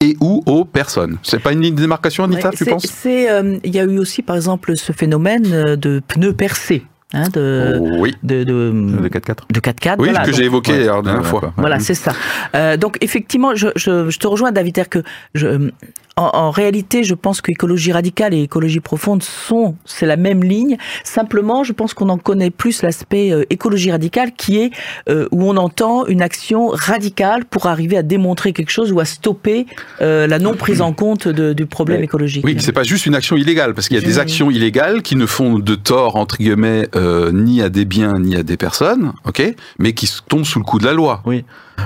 [0.00, 1.16] et ou aux personnes.
[1.22, 2.86] C'est pas une ligne de démarcation, Anita, Ouais, tu penses?
[3.06, 6.84] euh, Il y a eu aussi, par exemple, ce phénomène euh, de pneus percés.
[7.14, 9.36] Hein, de, Oui, de, de, Le 4x4.
[9.50, 9.94] de 4x4.
[9.98, 10.24] oui, voilà.
[10.26, 11.52] que j'ai évoqué Ouais, la dernière ouais, fois.
[11.56, 12.12] Voilà, c'est ça.
[12.54, 15.02] Euh, donc effectivement, je, je, je te rejoins, David, que
[15.34, 15.70] je,
[16.18, 20.42] en, en réalité, je pense que écologie radicale et écologie profonde sont, c'est la même
[20.42, 20.78] ligne.
[21.04, 24.70] Simplement, je pense qu'on en connaît plus l'aspect euh, écologie radicale, qui est
[25.10, 29.04] euh, où on entend une action radicale pour arriver à démontrer quelque chose ou à
[29.04, 29.66] stopper
[30.00, 32.04] euh, la non prise en compte de- du problème Oui.
[32.04, 32.44] écologique.
[32.46, 34.20] Oui, c'est pas juste une action illégale, parce qu'il y a des Oui.
[34.20, 38.36] actions illégales qui ne font de tort, entre guillemets, euh, ni à des biens, ni
[38.36, 39.42] à des personnes, ok,
[39.78, 41.22] mais qui tombent sous le coup de la loi.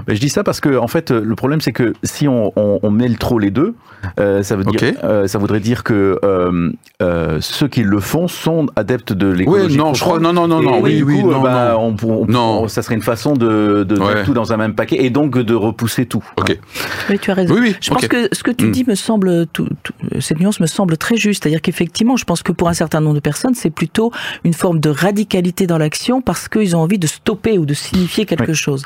[0.06, 2.78] Mais je dis ça parce que en fait le problème c'est que si on, on,
[2.80, 3.74] on mêle trop les deux,
[4.20, 6.70] euh, ça veut dire euh, ça voudrait dire que euh,
[7.02, 9.66] euh, ceux qui le font sont adeptes de l'écologie.
[9.72, 11.86] Oui, non, je crois, non, non, non, non, oui, oui, coup, non, bah, non.
[11.86, 12.68] on pour- on- Non.
[12.68, 14.14] ça serait une façon de, de Ouais.
[14.14, 16.24] mettre tout dans un même paquet et donc de repousser tout.
[16.36, 16.58] Ok.
[17.08, 17.54] Oui, tu as raison.
[17.54, 18.70] Oui, oui, Je pense que ce que tu Mm.
[18.72, 21.42] dis me semble, tout, tout- cette nuance me semble très juste.
[21.42, 24.12] C'est-à-dire qu'effectivement, je pense que pour un certain nombre de personnes, c'est plutôt
[24.44, 28.26] une forme de radicalité dans l'action parce qu'ils ont envie de stopper ou de signifier
[28.26, 28.84] quelque chose.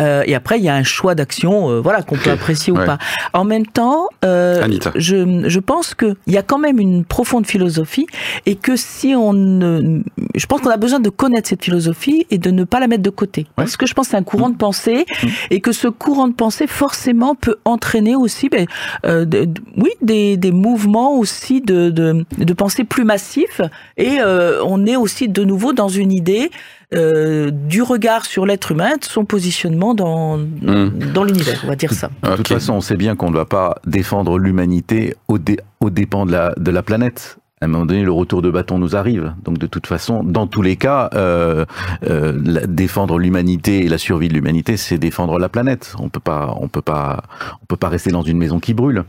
[0.00, 2.76] Euh, et après, il y a un choix d'action, euh, voilà, qu'on peut apprécier ou
[2.78, 2.84] Ouais.
[2.86, 2.98] pas.
[3.32, 4.63] En même temps, euh.
[4.96, 8.06] Je, je pense qu'il y a quand même une profonde philosophie
[8.46, 10.00] et que si on ne,
[10.34, 13.02] je pense qu'on a besoin de connaître cette philosophie et de ne pas la mettre
[13.02, 13.46] de côté.
[13.56, 15.04] Parce que je pense que c'est un courant de pensée
[15.50, 18.66] et que ce courant de pensée forcément peut entraîner aussi, ben,
[19.06, 23.60] euh, de- oui, des, des mouvements aussi de, de, de pensée plus massifs
[23.96, 26.50] et euh, on est aussi de nouveau dans une idée
[26.92, 31.92] euh, du regard sur l'être humain, de son positionnement dans, dans l'univers, on va dire
[31.92, 32.08] ça.
[32.22, 35.90] De toute façon, on sait bien qu'on ne doit pas défendre l'humanité au, dé- au
[35.90, 37.38] dépens de la, de la planète.
[37.60, 39.32] À un moment donné, le retour de bâton nous arrive.
[39.44, 41.64] Donc, de toute façon, dans tous les cas, euh,
[42.06, 45.94] euh, la- défendre l'humanité et la survie de l'humanité, c'est défendre la planète.
[45.98, 47.22] On peut pas, on peut pas,
[47.62, 49.04] on peut pas rester dans une maison qui brûle.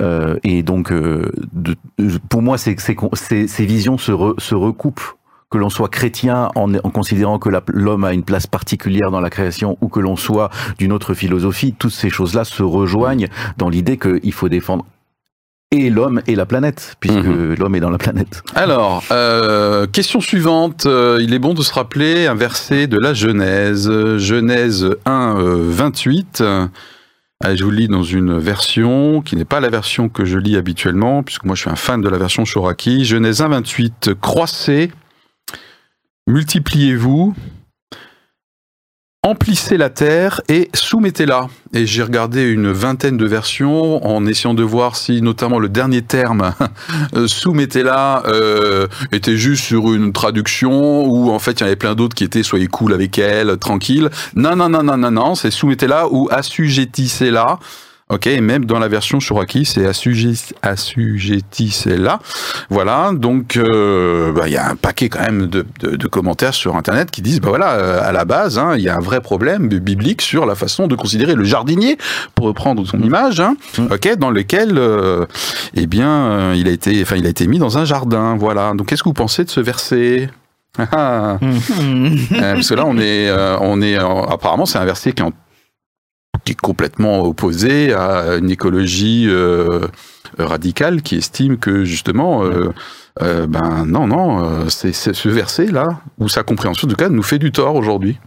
[0.00, 1.76] Euh, et donc, euh, de-
[2.28, 5.12] pour moi, c'est, c'est, qu'on- ces, ces visions se, re- se recoupent.
[5.50, 9.30] Que l'on soit chrétien en, en considérant que l'homme a une place particulière dans la
[9.30, 13.96] création, ou que l'on soit d'une autre philosophie, toutes ces choses-là se rejoignent dans l'idée
[13.96, 14.84] qu'il faut défendre
[15.70, 17.54] et l'homme et la planète, puisque Mhm.
[17.58, 18.42] l'homme est dans la planète.
[18.54, 20.86] Alors, euh, question suivante.
[20.86, 23.90] Euh, il est bon de se rappeler un verset de la Genèse.
[24.18, 26.42] Genèse 1, euh, 28.
[27.44, 30.38] Allez, je vous le lis dans une version qui n'est pas la version que je
[30.38, 33.04] lis habituellement, puisque moi je suis un fan de la version Shoraki.
[33.04, 34.10] Genèse 1, 28.
[34.20, 34.90] Croissez,
[36.28, 37.34] multipliez-vous,
[39.22, 41.48] emplissez la terre et soumettez-la.
[41.72, 46.02] Et j'ai regardé une vingtaine de versions en essayant de voir si notamment le dernier
[46.02, 46.52] terme
[47.16, 51.76] euh, soumettez-la euh, était juste sur une traduction ou en fait il y en avait
[51.76, 54.10] plein d'autres qui étaient soyez cool avec elle, tranquille.
[54.36, 57.58] Non, non, non, non, non, non, c'est soumettez-la ou assujettissez-la.
[58.10, 62.20] Ok, et même dans la version Shuraki, c'est assujet- assujettissez-la.
[62.70, 66.54] Voilà, donc euh, bah, il y a un paquet quand même de, de- de commentaires
[66.54, 69.00] sur Internet qui disent, bah voilà, euh, à la base, hein, il y a un
[69.00, 71.98] vrai problème biblique sur la façon de considérer le jardinier,
[72.34, 73.92] pour reprendre son image, hein, Mm.
[73.92, 75.26] ok, dans lequel, euh,
[75.74, 78.72] eh bien, il a été, enfin, il a été mis dans un jardin, voilà.
[78.74, 80.30] Donc, qu'est-ce que vous pensez de ce verset?
[80.78, 81.38] Ah, ah.
[81.42, 85.22] Euh, parce que là, on est, euh, on est, euh, apparemment, c'est un verset qui
[85.22, 85.32] est, en-
[86.54, 89.86] complètement opposé à une écologie euh,
[90.38, 92.72] radicale qui estime que justement, euh,
[93.22, 97.22] euh, ben non, non, c'est ce verset là ou sa compréhension en tout cas nous
[97.22, 98.18] fait du tort aujourd'hui.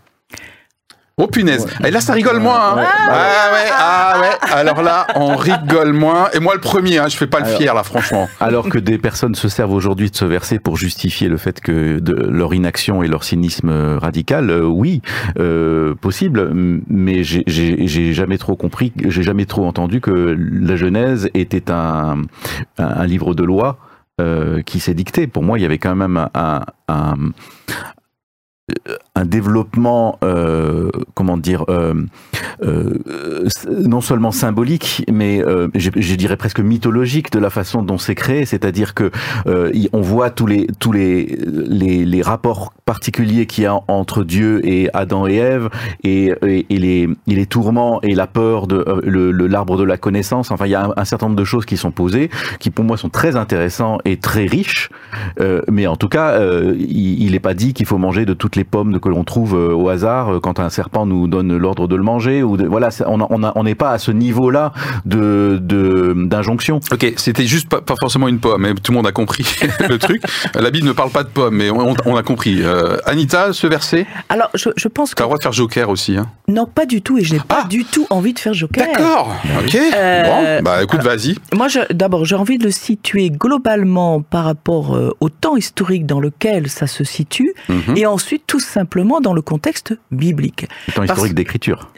[1.17, 1.67] Oh punaise.
[1.85, 2.75] Et là ça rigole moins hein.
[2.77, 4.51] Ouais, ah, ouais, ah ouais.
[4.53, 6.29] Alors là on rigole moins.
[6.33, 8.27] Et moi le premier, hein, je fais pas le Alors- fier là franchement.
[8.39, 11.99] Alors que des personnes se servent aujourd'hui de ce verset pour justifier le fait que
[11.99, 13.69] de leur inaction et leur cynisme
[14.01, 15.01] radical, euh, oui,
[15.37, 16.49] euh, possible,
[16.87, 17.43] mais j'ai-
[18.13, 22.21] jamais trop compris, j'ai jamais trop entendu que la Genèse était un,
[22.79, 23.77] un, un livre de loi
[24.19, 25.27] euh, qui s'est dicté.
[25.27, 27.13] Pour moi, il y avait quand même un, un,
[29.15, 31.93] un développement, euh, comment dire, euh,
[32.63, 32.97] euh,
[33.85, 38.45] non seulement symbolique, mais euh, je, dirais presque mythologique de la façon dont c'est créé.
[38.45, 39.11] C'est-à-dire que
[39.47, 44.23] euh, on voit tous les tous les les, les rapports particuliers qu'il y a entre
[44.23, 45.69] Dieu et Adam et Ève,
[46.03, 49.97] et, et, les et les tourments et la peur de euh, le l'arbre de la
[49.97, 50.51] connaissance.
[50.51, 52.29] Enfin, il y a un, un certain nombre de choses qui sont posées,
[52.59, 54.89] qui pour moi sont très intéressants et très riches.
[55.39, 58.55] Euh, mais en tout cas, euh, il n'est pas dit qu'il faut manger de toutes
[58.55, 61.87] les pommes que l'on trouve euh, au hasard euh, quand un serpent nous donne l'ordre
[61.87, 62.43] de le manger.
[62.43, 64.73] Ou de, voilà, on n'est pas à ce niveau-là
[65.05, 66.79] de de- d'injonction.
[66.91, 69.45] Ok, c'était juste pas, pas forcément une pomme, mais tout le monde a compris
[69.89, 70.21] le truc.
[70.55, 72.61] La Bible ne parle pas de pommes, mais on, on a compris.
[72.61, 75.89] Euh, Anita, ce verset, Alors, je, je pense t'as que le droit de faire joker
[75.89, 76.17] aussi.
[76.17, 76.27] Hein.
[76.51, 78.85] Non, pas du tout, et je n'ai pas Ah du tout envie de faire joker.
[78.85, 79.75] D'accord, ok.
[79.75, 81.35] Euh, bon, bah écoute, vas-y.
[81.53, 86.05] Moi, je- d'abord, j'ai envie de le situer globalement par rapport euh, au temps historique
[86.05, 87.97] dans lequel ça se situe, Mhm.
[87.97, 90.67] et ensuite tout simplement dans le contexte biblique.
[90.87, 91.91] Le temps Parce- historique d'écriture.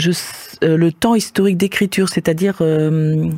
[0.00, 0.12] Je,
[0.62, 2.56] euh, le temps historique d'écriture, c'est-à-dire...
[2.60, 3.30] euh,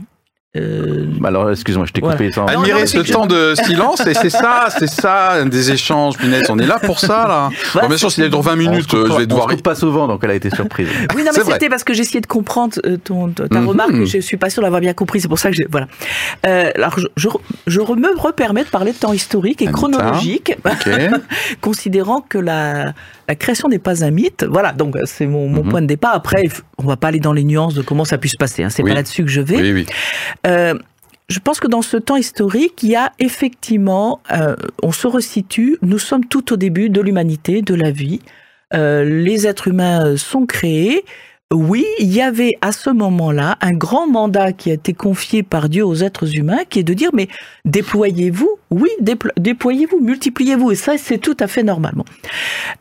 [0.56, 2.16] euh, Alors, excuse-moi, je t'ai Voilà.
[2.16, 2.44] coupé sans.
[2.46, 6.46] Ah, Admirer ce temps de silence, et c'est ça, c'est ça, des échanges, punaise.
[6.48, 7.50] On est là pour ça, là.
[7.72, 9.26] voilà, Bon, bien sûr, s'il est dans 20 On se minutes, euh, je vais on
[9.26, 9.48] devoir.
[9.48, 10.88] se coupe pas souvent, donc elle a été surprise.
[11.14, 13.68] Oui, non, mais c'était parce que j'essayais de comprendre euh, ton, ta ta Mhm.
[13.68, 15.20] remarque, je suis pas sûre d'avoir bien compris.
[15.20, 15.86] C'est pour ça que j'ai voilà.
[16.46, 17.28] Euh, alors, je, je,
[17.68, 19.76] je me repermets de parler de temps historique et Anita.
[19.78, 20.88] chronologique, Ok.
[21.60, 22.92] considérant que la,
[23.30, 24.44] la création n'est pas un mythe.
[24.48, 25.70] Voilà, donc euh, c'est mon, mon Mhm.
[25.70, 26.14] point de départ.
[26.16, 28.64] Après, on va pas aller dans les nuances de comment ça a pu se passer.
[28.64, 28.70] Hein.
[28.70, 28.90] C'est Oui.
[28.90, 29.60] pas là-dessus que je vais.
[29.62, 29.86] Oui, oui.
[30.48, 30.74] Euh,
[31.28, 35.78] je pense que dans ce temps historique, il y a effectivement, euh, on se resitue,
[35.80, 38.20] nous sommes tout au début de l'humanité, de la vie.
[38.74, 41.04] Euh, les êtres humains sont créés.
[41.54, 45.68] Oui, il y avait à ce moment-là un grand mandat qui a été confié par
[45.68, 47.28] Dieu aux êtres humains, qui est de dire, mais
[47.64, 52.04] déployez-vous, oui, déplo- déployez-vous, multipliez-vous, et ça, c'est tout à fait normalement.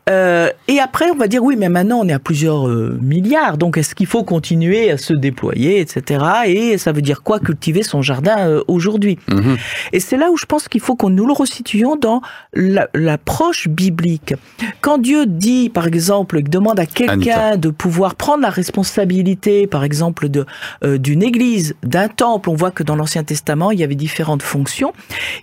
[0.08, 3.58] Euh, et après, on va dire, oui, mais maintenant, on est à plusieurs euh, milliards,
[3.58, 6.24] donc est-ce qu'il faut continuer à se déployer, etc.
[6.46, 9.18] Et ça veut dire quoi cultiver son jardin euh, aujourd'hui?
[9.30, 9.56] Mhm.
[9.92, 12.22] Et c'est là où je pense qu'il faut qu'on nous le resituions dans
[12.54, 14.34] la- l'approche biblique.
[14.80, 20.28] Quand Dieu dit, par exemple, demande à quelqu'un de pouvoir prendre la responsabilité, par exemple,
[20.28, 20.46] de
[20.84, 24.42] euh, d'une église, d'un temple, on voit que dans l'Ancien Testament, il y avait différentes
[24.42, 24.92] fonctions.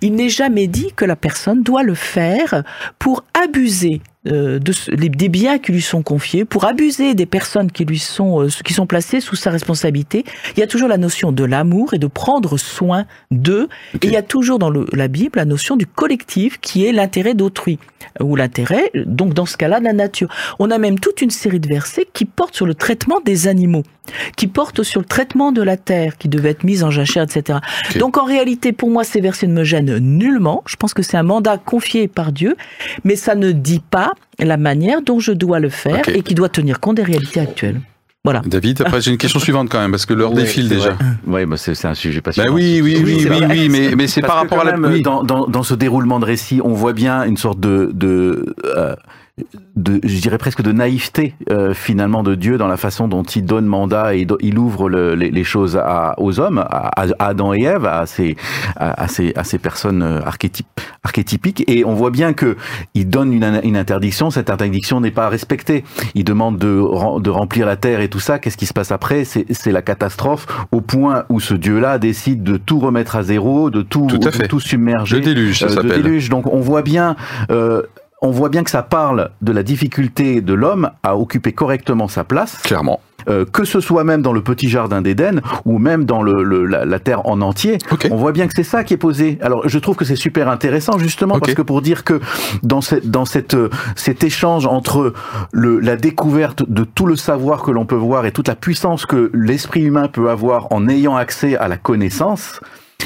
[0.01, 2.63] Il n'est jamais dit que la personne doit le faire
[3.00, 7.86] pour abuser euh, de des biens qui lui sont confiés, pour abuser des personnes qui
[7.86, 10.26] lui sont euh, qui sont placées sous sa responsabilité.
[10.56, 13.67] Il y a toujours la notion de l'amour et de prendre soin d'eux.
[14.02, 16.91] Et il y a toujours dans le- la Bible la notion du collectif qui est
[16.91, 17.80] l'intérêt d'autrui
[18.21, 20.30] ou l'intérêt donc dans ce cas-là de la nature.
[20.60, 23.84] On a même toute une série de versets qui portent sur le traitement des animaux,
[24.35, 27.59] qui portent sur le traitement de la terre qui devait être mise en jachère, etc.
[27.99, 30.63] Donc en réalité, pour moi, ces versets ne me gênent nullement.
[30.67, 32.55] Je pense que c'est un mandat confié par Dieu,
[33.03, 36.49] mais ça ne dit pas la manière dont je dois le faire et qui doit
[36.49, 37.81] tenir compte des réalités actuelles.
[38.23, 38.41] Voilà.
[38.45, 40.89] David, après j'ai une question suivante quand même, parce que l'heure défile déjà.
[40.91, 41.05] vrai.
[41.27, 42.53] Ouais, bah c'est un sujet Bah passionnant.
[42.53, 44.75] oui, oui, Oui, oui, oui, oui, mais, mais c'est par rapport à la...
[44.75, 45.01] même, oui.
[45.01, 48.95] dans, dans, dans ce déroulement de récit, on voit bien une sorte de, de, euh,
[49.76, 53.45] de je dirais presque de naïveté euh, finalement de Dieu dans la façon dont il
[53.45, 57.06] donne mandat et do- il ouvre le- les, les choses à, aux hommes, à, à
[57.19, 58.36] Adam et Ève, à ces,
[58.78, 60.67] à, ces, à ces personnes euh, archétypes,
[61.04, 61.63] archétypiques.
[61.67, 62.58] Et on voit bien que
[62.95, 64.32] il donne une, une interdiction.
[64.32, 65.84] Cette interdiction n'est pas respectée.
[66.15, 68.39] Il demande de, rem- de remplir la terre et tout ça.
[68.39, 69.23] Qu'est-ce qui se passe après?
[69.26, 73.84] C'est la catastrophe au point où ce Dieu-là décide de tout remettre à zéro, de
[73.84, 75.17] tout, Tout de tout submerger.
[75.17, 76.02] Le déluge, ça Euh, s'appelle.
[76.02, 76.30] déluge.
[76.30, 77.15] Donc on voit bien.
[77.52, 77.84] euh,
[78.21, 82.23] on voit bien que ça parle de la difficulté de l'homme à occuper correctement sa
[82.23, 82.99] place, Clairement.
[83.30, 86.65] euh, que ce soit même dans le petit jardin d'Éden ou même dans le, le-
[86.65, 87.77] la, la terre en entier.
[87.91, 88.08] Ok.
[88.10, 89.38] On voit bien que c'est ça qui est posé.
[89.41, 92.19] Alors je trouve que c'est super intéressant justement parce que pour dire que
[92.63, 95.13] dans, cette, dans cette, euh, cet échange entre
[95.51, 99.06] le, la découverte de tout le savoir que l'on peut voir et toute la puissance
[99.06, 102.60] que l'esprit humain peut avoir en ayant accès à la connaissance,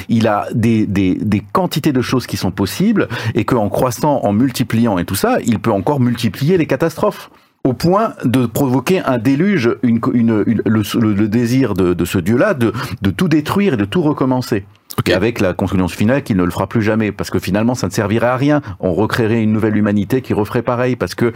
[0.10, 4.34] il a des, des, des quantités de choses qui sont possibles et qu'en croissant, en
[4.34, 7.30] multipliant et tout ça, il peut encore multiplier les catastrophes
[7.64, 13.12] au point de provoquer un déluge, une, le désir de, de ce Dieu-là de, de
[13.12, 14.66] tout détruire et de tout recommencer.
[15.06, 17.88] Et avec la conclusion finale qu'il ne le fera plus jamais, parce que finalement ça
[17.88, 18.62] ne servirait à rien.
[18.80, 21.34] On recréerait une nouvelle humanité qui referait pareil, parce que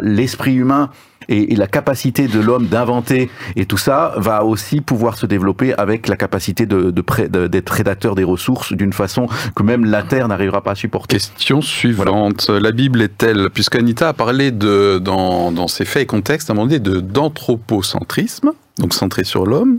[0.00, 0.90] l'esprit humain
[1.28, 5.72] et, et la capacité de l'homme d'inventer et tout ça va aussi pouvoir se développer
[5.74, 9.26] avec la capacité de, de pré- de- d'être prédateur des ressources d'une façon
[9.56, 11.16] que même la Terre n'arrivera pas à supporter.
[11.16, 12.48] Question suivante.
[12.50, 16.52] La Bible est-elle, puisque Anita a parlé de, dans, dans ses faits et contextes, à
[16.52, 19.78] un moment donné, de, d'anthropocentrisme, donc centré sur l'homme,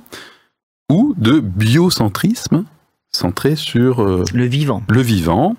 [0.92, 2.66] ou de biocentrisme,
[3.16, 4.84] centré sur euh, Le vivant.
[4.90, 5.56] le vivant.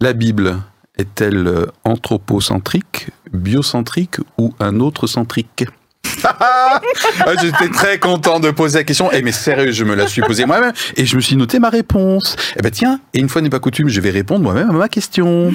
[0.00, 0.58] La Bible
[0.96, 5.64] est-elle euh, anthropocentrique, biocentrique ou un autre centrique?
[6.24, 9.08] Ah, J'étais très content de poser la question.
[9.12, 11.68] Eh mais sérieux, je me la suis posée moi-même et je me suis noté ma
[11.70, 12.34] réponse.
[12.56, 14.88] Eh ben tiens, et une fois n'est pas coutume, je vais répondre moi-même à ma
[14.88, 15.52] question.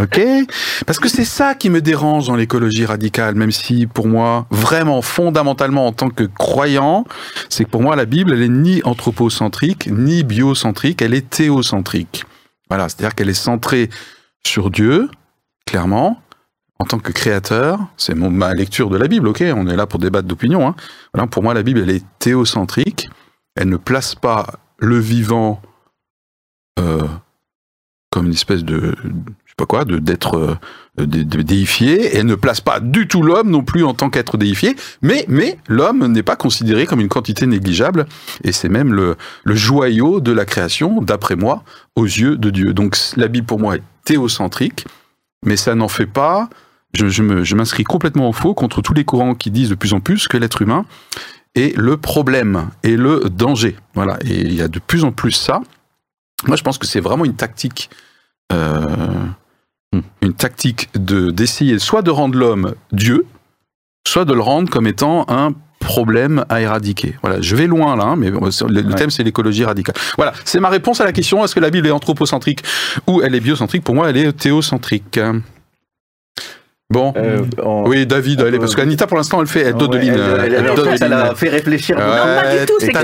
[0.00, 0.20] Ok
[0.86, 5.02] Parce que c'est ça qui me dérange dans l'écologie radicale, même si pour moi, vraiment,
[5.02, 7.04] fondamentalement, en tant que croyant,
[7.48, 12.24] c'est que pour moi, la Bible, elle est ni anthropocentrique, ni biocentrique, elle est théocentrique.
[12.68, 13.88] Voilà, c'est-à-dire qu'elle est centrée
[14.44, 15.08] sur Dieu,
[15.66, 16.20] clairement,
[16.78, 17.78] en tant que créateur.
[17.96, 20.66] C'est ma lecture de la Bible, ok On est là pour débattre d'opinion.
[20.66, 20.74] Hein.
[21.12, 23.08] Voilà, pour moi, la Bible, elle est théocentrique.
[23.54, 24.46] Elle ne place pas
[24.78, 25.62] le vivant
[26.80, 27.06] euh,
[28.10, 28.94] comme une espèce de,
[29.56, 32.16] pas quoi, d'être euh, dé- dé- déifié.
[32.18, 34.76] Et ne place pas du tout l'homme non plus en tant qu'être déifié.
[35.02, 38.06] Mais, mais l'homme n'est pas considéré comme une quantité négligeable.
[38.42, 41.62] Et c'est même le, joyau de la création, d'après moi,
[41.96, 42.74] aux yeux de Dieu.
[42.74, 44.86] Donc la Bible, pour moi, est théocentrique.
[45.44, 46.48] Mais ça n'en fait pas.
[46.94, 50.00] Je, je m'inscris complètement en faux contre tous les courants qui disent de plus en
[50.00, 50.84] plus que l'être humain
[51.56, 53.76] est le problème et le danger.
[53.94, 54.18] Voilà.
[54.24, 55.60] Et il y a de plus en plus ça.
[56.46, 57.90] Moi, je pense que c'est vraiment une tactique,
[58.52, 58.76] euh,
[60.22, 63.26] une tactique de d'essayer soit de rendre l'homme Dieu,
[64.06, 67.14] soit de le rendre comme étant un problème à éradiquer.
[67.22, 68.94] Voilà, je vais loin là, hein, mais bon, le, le Ouais.
[68.94, 69.94] thème c'est l'écologie radicale.
[70.16, 72.62] Voilà, c'est ma réponse à la question est-ce que la Bible est anthropocentrique
[73.06, 73.84] ou elle est biocentrique?
[73.84, 75.20] Pour moi, elle est théocentrique.
[76.90, 77.14] Bon.
[77.16, 77.38] Euh,
[77.86, 80.52] Oui, David, allez, parce qu'Anita, pour l'instant, elle fait, elle donne de Ouais, elle- elle-
[80.52, 81.20] elle elle- donne en fait, de elle ligne.
[81.30, 81.96] a fait réfléchir.
[81.98, 82.98] Non, pas du tout, c'est que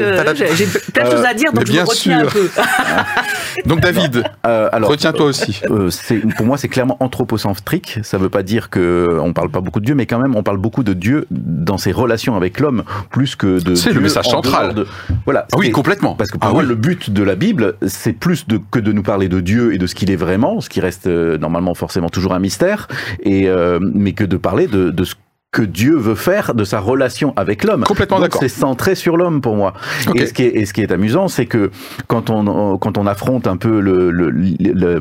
[0.54, 2.32] j'ai plein de Euh, choses à dire, donc je me bien retiens un sûr.
[2.32, 2.48] peu.
[3.66, 5.60] Donc, David, Euh, alors, retiens-toi aussi.
[5.70, 5.90] Euh,
[6.36, 7.98] pour moi c'est clairement anthropocentrique.
[8.02, 10.42] Ça veut pas dire que on parle pas beaucoup de Dieu, mais quand même on
[10.42, 13.74] parle beaucoup de Dieu dans ses relations avec l'homme plus que de.
[13.74, 14.74] C'est le message en central.
[14.74, 14.86] de-
[15.24, 15.46] Voilà.
[15.52, 16.14] Ah oui, complètement.
[16.14, 16.68] Parce que pour Ah moi, oui.
[16.68, 19.78] le but de la Bible, c'est plus de, que de nous parler de Dieu et
[19.78, 22.86] de ce qu'il est vraiment, ce qui reste euh, normalement forcément toujours un mystère,
[23.22, 25.14] et euh, mais que de parler de, de ce
[25.52, 27.82] que Dieu veut faire de sa relation avec l'homme.
[27.82, 28.40] Complètement d'accord.
[28.40, 29.72] C'est centré sur l'homme pour moi.
[30.14, 31.72] Et, ce qui est, et ce qui est amusant, c'est que
[32.06, 35.00] quand on, quand on affronte un peu le, le, le-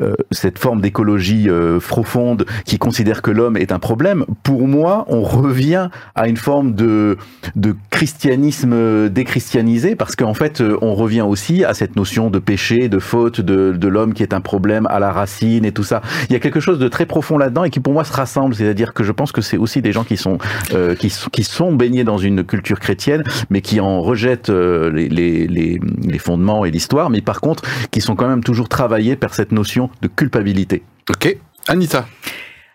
[0.00, 5.06] euh, cette forme d'écologie euh, profonde qui considère que l'homme est un problème, pour moi,
[5.08, 7.16] on revient à une forme de,
[7.56, 12.90] de christianisme déchristianisé, parce qu'en fait, euh, on revient aussi à cette notion de péché,
[12.90, 16.02] de faute, de, de l'homme qui est un problème à la racine et tout ça.
[16.28, 18.54] Il y a quelque chose de très profond là-dedans et qui pour moi se rassemble,
[18.54, 20.38] c'est-à-dire que je pense que c'est aussi des gens qui sont,
[20.74, 24.90] euh, qui, sont- qui sont baignés dans une culture chrétienne, mais qui en rejettent euh,
[24.90, 28.68] les, les, les, les fondements et l'histoire, mais par contre, qui sont quand même toujours
[28.68, 30.82] travaillés par cette notion de culpabilité.
[31.08, 31.36] Ok.
[31.68, 32.06] Anita.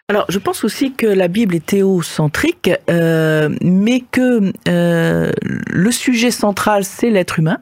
[0.07, 5.31] Alors, je pense aussi que la Bible est théocentrique, euh, mais que euh,
[5.67, 7.57] le sujet central, c'est l'être humain.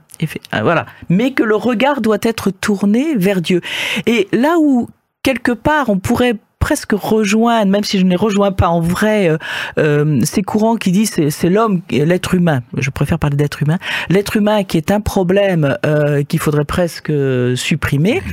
[0.62, 0.86] Voilà.
[1.10, 3.62] Mais que le regard doit être tourné vers Dieu.
[4.08, 4.90] Et là où,
[5.24, 9.28] quelque part, on pourrait presque rejoindre, même si je ne les rejoins pas en vrai,
[9.28, 9.38] euh,
[9.78, 12.62] euh, ces courants qui disent c'est, c'est l'homme, l'être humain.
[12.78, 13.80] Je préfère parler d'être humain.
[14.08, 17.12] L'être humain qui est un problème euh, qu'il faudrait presque
[17.58, 18.24] supprimer.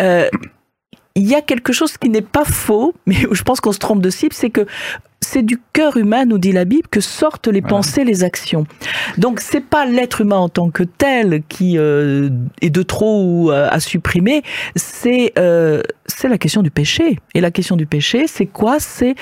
[0.00, 0.28] Euh,
[1.14, 3.78] il y a quelque chose qui n'est pas faux, mais où je pense qu'on se
[3.78, 4.66] trompe de cible, c'est que
[5.22, 7.76] c'est du cœur humain, nous dit la Bible, que sortent les Voilà.
[7.76, 8.66] pensées, les actions.
[9.16, 12.28] Donc c'est pas l'être humain en tant que tel qui euh,
[12.60, 14.42] est de trop ou euh, à supprimer,
[14.76, 17.18] c'est euh, c'est la question du péché.
[17.34, 18.78] Et la question du péché, c'est quoi?
[18.80, 19.14] C'est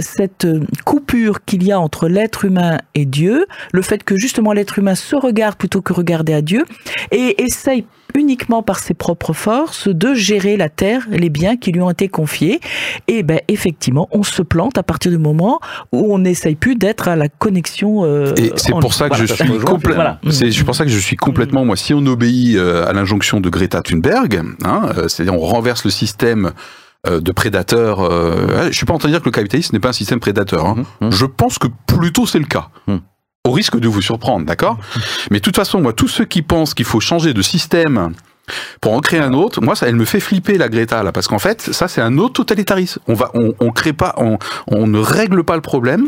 [0.00, 0.46] cette
[0.84, 4.94] coupure qu'il y a entre l'être humain et Dieu, le fait que justement l'être humain
[4.94, 6.64] se regarde plutôt que regarder à Dieu,
[7.10, 11.82] et essaye uniquement par ses propres forces de gérer la terre, les biens qui lui
[11.82, 12.60] ont été confiés.
[13.08, 15.60] Et ben effectivement, on se plante à partir du moment
[15.92, 18.04] où on n'essaye plus d'être à la connexion.
[18.04, 19.26] euh, Et c'est pour ça que voilà.
[19.26, 19.94] je suis complètement.
[19.94, 20.20] Voilà.
[20.30, 21.76] C'est pour ça que je suis complètement moi.
[21.76, 25.90] Si on obéit euh, à l'injonction de Greta Thunberg, hein, euh, c'est-à-dire on renverse le
[25.90, 26.52] système
[27.08, 28.00] de prédateurs.
[28.00, 30.18] Euh, je suis pas en train de dire que le capitalisme n'est pas un système
[30.18, 30.66] prédateur.
[30.66, 30.82] hein.
[31.00, 31.12] Mhm.
[31.12, 32.68] Je pense que plutôt c'est le cas.
[32.88, 33.00] Mhm.
[33.46, 34.76] Au risque de vous surprendre, d'accord?
[35.30, 38.10] Mais de toute façon, moi, tous ceux qui pensent qu'il faut changer de système
[38.80, 41.28] pour en créer un autre, moi, ça, elle me fait flipper la Greta là, parce
[41.28, 43.00] qu'en fait, ça, c'est un autre totalitarisme.
[43.08, 44.38] On va, on, on crée pas, on,
[44.68, 46.06] on ne règle pas le problème.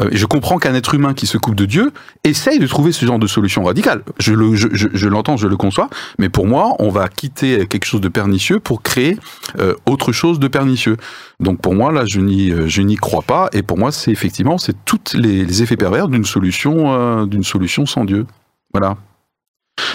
[0.00, 1.92] Euh, et je comprends qu'un être humain qui se coupe de Dieu
[2.24, 4.02] essaye de trouver ce genre de solution radicale.
[4.18, 5.88] Je le, je, je, je l'entends, je le conçois,
[6.18, 9.18] mais pour moi, on va quitter quelque chose de pernicieux pour créer
[9.58, 10.96] euh, autre chose de pernicieux.
[11.40, 13.48] Donc pour moi, là, je n'y, euh, je n'y crois pas.
[13.52, 17.44] Et pour moi, c'est effectivement, c'est tous les, les effets pervers d'une solution, euh, d'une
[17.44, 18.26] solution sans Dieu.
[18.72, 18.96] Voilà.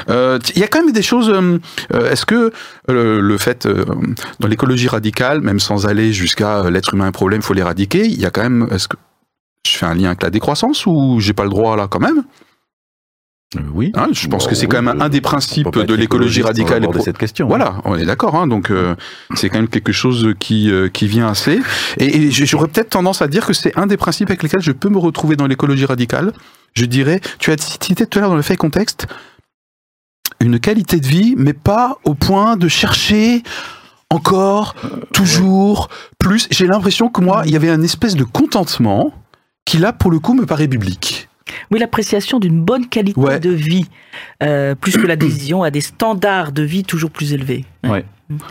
[0.10, 1.30] Euh, Il y a quand même des choses.
[1.30, 1.58] euh,
[1.94, 2.52] euh, Est-ce que
[2.88, 3.68] le fait
[4.40, 8.26] dans l'écologie radicale, même sans aller jusqu'à l'être humain un problème, faut l'éradiquer, il y
[8.26, 8.68] a quand même.
[8.72, 8.98] Est-ce que
[9.68, 12.24] je fais un lien avec la décroissance ou j'ai pas le droit là quand même?
[13.74, 13.92] Oui.
[13.96, 16.86] Hein, Je pense Bon, que c'est oui, quand même un des principes de l'écologie radicale.
[17.02, 17.48] cette question.
[17.48, 18.36] Voilà, on est d'accord.
[18.36, 18.96] Hein, donc euh,
[19.36, 21.62] c'est quand même quelque chose qui euh, qui vient assez.
[21.98, 24.72] Et, et j'aurais peut-être tendance à dire que c'est un des principes avec lesquels je
[24.74, 26.34] peux me retrouver dans l'écologie radicale.
[26.74, 29.08] Je dirais, tu as cité tout à l'heure dans le fait contexte
[30.46, 33.44] une qualité de vie, mais pas au point de chercher
[34.10, 34.76] encore,
[35.14, 35.90] toujours,
[36.20, 36.48] plus.
[36.52, 39.12] J'ai l'impression que moi, il y avait un espèce de contentement
[39.66, 41.28] qui là, pour le coup, me paraît biblique.
[41.72, 43.40] Oui, l'appréciation d'une bonne qualité Ouais.
[43.40, 43.86] de vie,
[44.44, 47.66] euh, plus que l'adhésion à des standards de vie toujours plus élevés.
[47.84, 48.06] Ouais.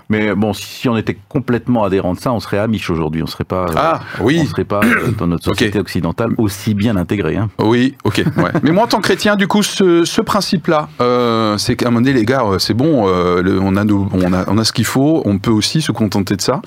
[0.09, 3.23] Mais bon, si on était complètement adhérent de ça, on serait amiche aujourd'hui.
[3.23, 3.65] On serait pas.
[3.65, 4.47] euh, Ah, On oui.
[4.47, 7.37] serait pas euh, dans notre société occidentale aussi bien intégrée.
[7.37, 7.51] Hein.
[7.59, 8.23] Oui, ok.
[8.37, 8.51] Ouais.
[8.63, 11.91] Mais moi, en tant que chrétien, du coup, ce, ce principe-là, euh, c'est qu'à un
[11.91, 14.73] moment donné, les gars, c'est bon, le- on, a nos- on, a, on a ce
[14.73, 16.63] qu'il faut, on peut aussi se contenter de ça.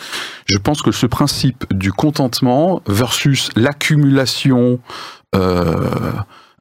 [0.46, 4.80] Je pense que ce principe du contentement versus l'accumulation
[5.36, 5.90] euh,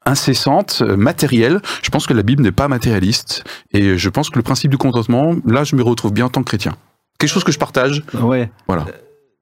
[0.06, 3.44] incessante, euh, matérielle, je pense que la Bible n'est pas matérialiste.
[3.72, 6.42] Et je pense que le principe du contentement, là, je me retrouve bien en tant
[6.42, 6.74] que chrétien.
[7.18, 8.02] Quelque chose que je partage.
[8.14, 8.50] Ouais.
[8.66, 8.86] Voilà.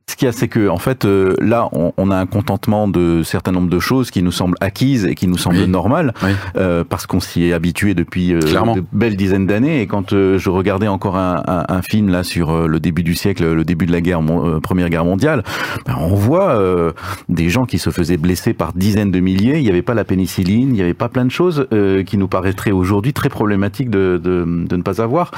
[0.06, 2.86] Ce qu'il y a, c'est que en fait, euh, là, on, on a un contentement
[2.88, 5.66] de certain nombre de choses qui nous semblent acquises et qui nous semblent Oui.
[5.66, 6.28] normales, Oui.
[6.56, 9.80] euh, parce qu'on s'y est habitué depuis euh, de belles dizaines d'années.
[9.80, 13.02] Et quand euh, je regardais encore un, un- un film là sur euh, le début
[13.02, 15.42] du siècle, le début de la guerre, euh, première guerre mondiale,
[15.86, 16.92] ben, on voit euh,
[17.30, 19.56] des gens qui se faisaient blesser par dizaines de milliers.
[19.56, 22.18] Il n'y avait pas la pénicilline, il n'y avait pas plein de choses euh, qui
[22.18, 25.30] nous paraîtraient aujourd'hui très problématiques de, de, de ne pas avoir.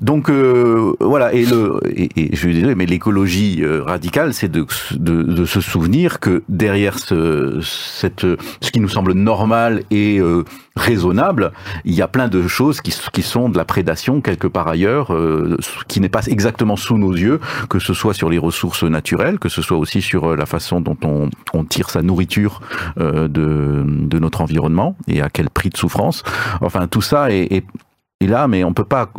[0.00, 3.82] Donc euh, voilà, et, le, et, et je suis désolé, mais l'écologie euh,
[4.32, 10.44] c'est de, se souvenir que derrière ce, ce qui nous semble normal et euh,
[10.76, 11.52] raisonnable,
[11.84, 15.56] il y a plein de choses qui, sont de la prédation quelque part ailleurs, euh,
[15.88, 19.48] qui n'est pas exactement sous nos yeux, que ce soit sur les ressources naturelles, que
[19.48, 20.96] ce soit aussi sur euh, la façon dont
[21.52, 22.60] on, tire sa nourriture
[22.96, 26.22] de, notre environnement et à quel prix de souffrance.
[26.60, 27.64] Enfin, tout ça est,
[28.20, 29.10] là, mais on peut pas.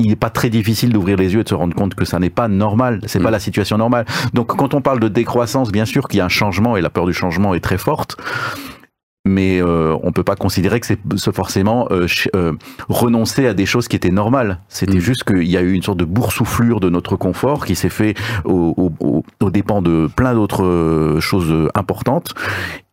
[0.00, 2.18] Il n'est pas très difficile d'ouvrir les yeux et de se rendre compte que ça
[2.18, 3.22] n'est pas normal, c'est Mm.
[3.22, 4.04] pas la situation normale.
[4.34, 6.90] Donc quand on parle de décroissance, bien sûr qu'il y a un changement et la
[6.90, 8.16] peur du changement est très forte,
[9.26, 10.98] mais euh, on peut pas considérer que c'est
[11.34, 12.52] forcément euh, euh,
[12.88, 14.60] renoncer à des choses qui étaient normales.
[14.68, 15.00] C'était Mm.
[15.00, 18.14] juste qu'il y a eu une sorte de boursouflure de notre confort qui s'est fait
[18.46, 22.34] au, au, au- dépens de plein d'autres euh, choses importantes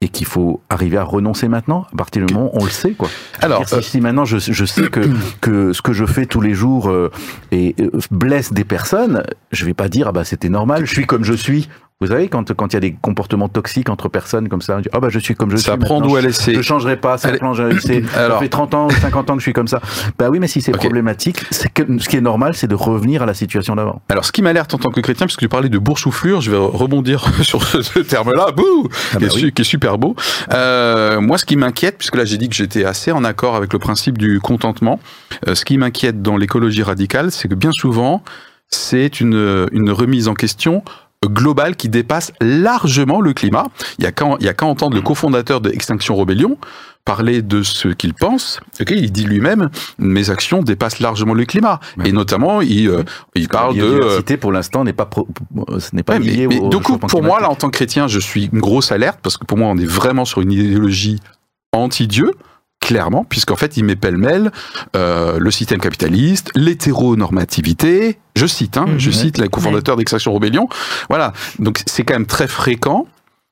[0.02, 1.86] et qu'il faut arriver à renoncer maintenant.
[1.94, 3.10] À partir du moment où on le sait, quoi.
[3.42, 5.02] Alors, si, si maintenant je, je sais que,
[5.42, 7.10] que ce que je fais tous les jours euh,
[7.52, 11.06] et, euh, blesse des personnes, je vais pas dire ah bah c'était normal, je suis
[11.06, 11.70] comme je suis.
[12.00, 14.82] Vous savez quand quand il y a des comportements toxiques entre personnes comme ça, on
[14.82, 15.80] dit, ah bah je suis comme je ça suis.
[15.80, 16.54] prend maintenant, d'où elle essaie.
[16.54, 18.40] je changerai pas, ça prend, je- c'est- ça Alors.
[18.40, 19.82] fait 30 ans, 50 ans que je suis comme ça.
[20.20, 23.24] Bah oui, mais si c'est problématique, c'est que ce qui est normal, c'est de revenir
[23.24, 24.04] à la situation d'avant.
[24.10, 26.58] Alors, ce qui m'alerte en tant que chrétien, puisque tu parlais de boursouflure, je vais
[26.58, 29.52] rebondir sur ce, terme-là, bouh, Ah qui, est bah oui.
[29.52, 30.16] qui est super beau.
[30.54, 33.74] Euh, moi, ce qui m'inquiète, puisque là j'ai dit que j'étais assez en accord avec
[33.74, 35.00] le principe du contentement,
[35.48, 38.22] euh, ce qui m'inquiète dans l'écologie radicale, c'est que bien souvent,
[38.70, 40.84] c'est une, une remise en question
[41.26, 43.68] globale qui dépasse largement le climat.
[44.00, 46.58] Il n'y a qu'à entendre le cofondateur de Extinction Rebellion
[47.06, 48.60] parler de ce qu'il pense.
[48.82, 51.80] Okay, il dit lui-même, mes actions dépassent largement le climat.
[52.04, 53.04] Et notamment, il, euh,
[53.34, 53.80] il parle de...
[53.80, 55.10] La euh, biodiversité, pour l'instant, n'est pas,
[55.80, 58.20] ce n'est pas lié mais, Du coup, pour moi, là, en tant que chrétien, je
[58.20, 61.20] suis une grosse alerte, parce que pour moi, on est vraiment sur une idéologie
[61.72, 62.34] anti-Dieu
[62.80, 64.52] clairement, puisqu'en fait, il met pêle-mêle
[64.96, 69.16] euh, le système capitaliste, l'hétéronormativité, je cite, hein, je mhm.
[69.16, 70.70] cite le cofondateur d'Extraction Rebellion.
[71.10, 73.08] Voilà, donc c'est quand même très fréquent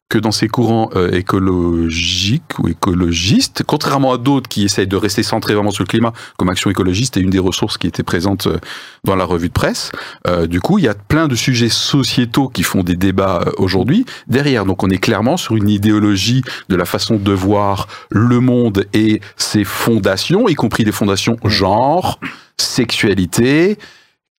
[0.07, 5.23] que dans ces courants euh, écologiques ou écologistes, contrairement à d'autres qui essayent de rester
[5.23, 8.45] centrés vraiment sur le climat, comme Action écologiste est une des ressources qui était présente
[8.45, 8.57] euh,
[9.03, 9.91] dans la revue de presse.
[10.27, 14.05] Euh, du coup, il y a plein de sujets sociétaux qui font des débats aujourd'hui
[14.27, 14.65] derrière.
[14.65, 19.21] Donc, on est clairement sur une idéologie de la façon de voir le monde et
[19.37, 22.19] ses fondations, y compris des fondations genre,
[22.57, 23.79] sexualité,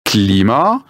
[0.03, 0.83] climat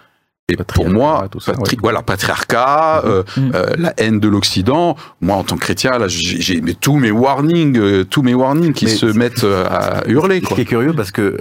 [0.48, 3.52] et pour moi, tout ça, voilà, patriarcat, euh, mm.
[3.56, 4.96] euh, la haine de l'Occident.
[5.20, 8.88] Moi, en tant que chrétien, là, j'ai tous mes warnings, euh, tous mes warnings qui
[8.88, 10.42] se mettent à hurler.
[10.42, 10.50] Quoi.
[10.52, 11.38] Ce qui est curieux, parce que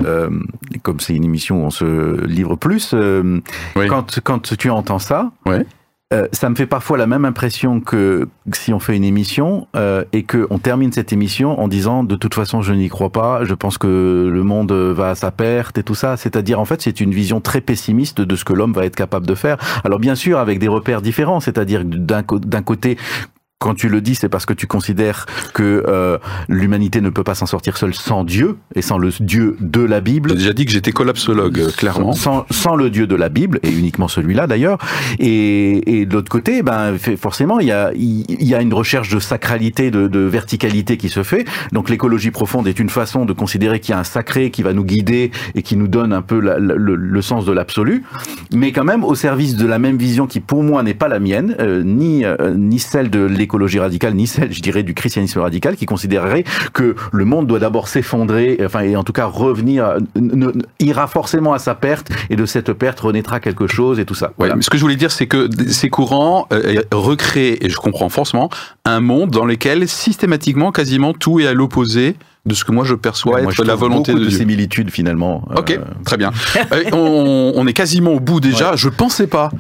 [0.82, 2.94] comme c'est une émission où on se livre plus,
[3.74, 5.66] quand quand tu entends ça, ouais.
[6.14, 10.04] Euh, ça me fait parfois la même impression que si on fait une émission euh,
[10.12, 13.54] et qu'on termine cette émission en disant de toute façon je n'y crois pas, je
[13.54, 16.16] pense que le monde va à sa perte et tout ça.
[16.16, 19.26] C'est-à-dire en fait c'est une vision très pessimiste de ce que l'homme va être capable
[19.26, 19.56] de faire.
[19.84, 22.96] Alors bien sûr avec des repères différents, c'est-à-dire d'un côté
[23.64, 26.18] quand tu le dis, c'est parce que tu considères que euh,
[26.50, 30.02] l'humanité ne peut pas s'en sortir seule sans Dieu et sans le Dieu de la
[30.02, 30.28] Bible.
[30.32, 32.12] J'ai déjà dit que j'étais collapsologue, euh, clairement.
[32.12, 34.76] Sans, sans, le Dieu de la Bible et uniquement celui-là d'ailleurs.
[35.18, 39.08] Et, et de l'autre côté, ben forcément, il y a, il y a une recherche
[39.08, 41.46] de sacralité, de, de verticalité qui se fait.
[41.72, 44.74] Donc l'écologie profonde est une façon de considérer qu'il y a un sacré qui va
[44.74, 48.04] nous guider et qui nous donne un peu la, le, le, sens de l'absolu,
[48.52, 51.18] mais quand même au service de la même vision qui pour moi n'est pas la
[51.18, 52.24] mienne, euh, ni
[52.58, 56.94] ni celle de l'écologie radicale, ni celle, je dirais, du christianisme radical, qui considérerait que
[57.12, 59.96] le monde doit d'abord s'effondrer, enfin, et en tout cas revenir,
[60.80, 64.32] ira forcément à sa perte, et de cette perte renaîtra quelque chose, et tout ça.
[64.38, 64.56] Voilà.
[64.56, 68.08] mais ce que je voulais dire, c'est que ces courants euh, recréent, et je comprends
[68.08, 68.50] forcément,
[68.84, 72.94] un monde dans lequel systématiquement, quasiment tout est à l'opposé de ce que moi je
[72.94, 75.48] perçois être la volonté de, de similitudes finalement.
[75.56, 76.30] Ok, euh, très bien.
[76.72, 78.76] Euh, on, on, est quasiment au bout déjà.
[78.76, 79.50] Je pensais pas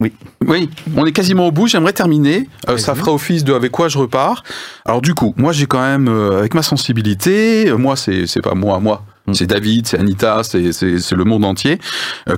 [0.00, 0.12] oui.
[0.46, 1.66] Oui, on est quasiment au bout.
[1.66, 2.48] J'aimerais terminer.
[2.68, 4.42] Euh, ça fera office de avec quoi je repars.
[4.86, 8.40] Alors du coup, moi j'ai quand même, euh, avec ma sensibilité, euh, moi c'est c'est
[8.40, 9.04] pas moi, moi.
[9.26, 9.34] Mm.
[9.34, 11.78] C'est David, c'est Anita, c'est c'est le monde entier.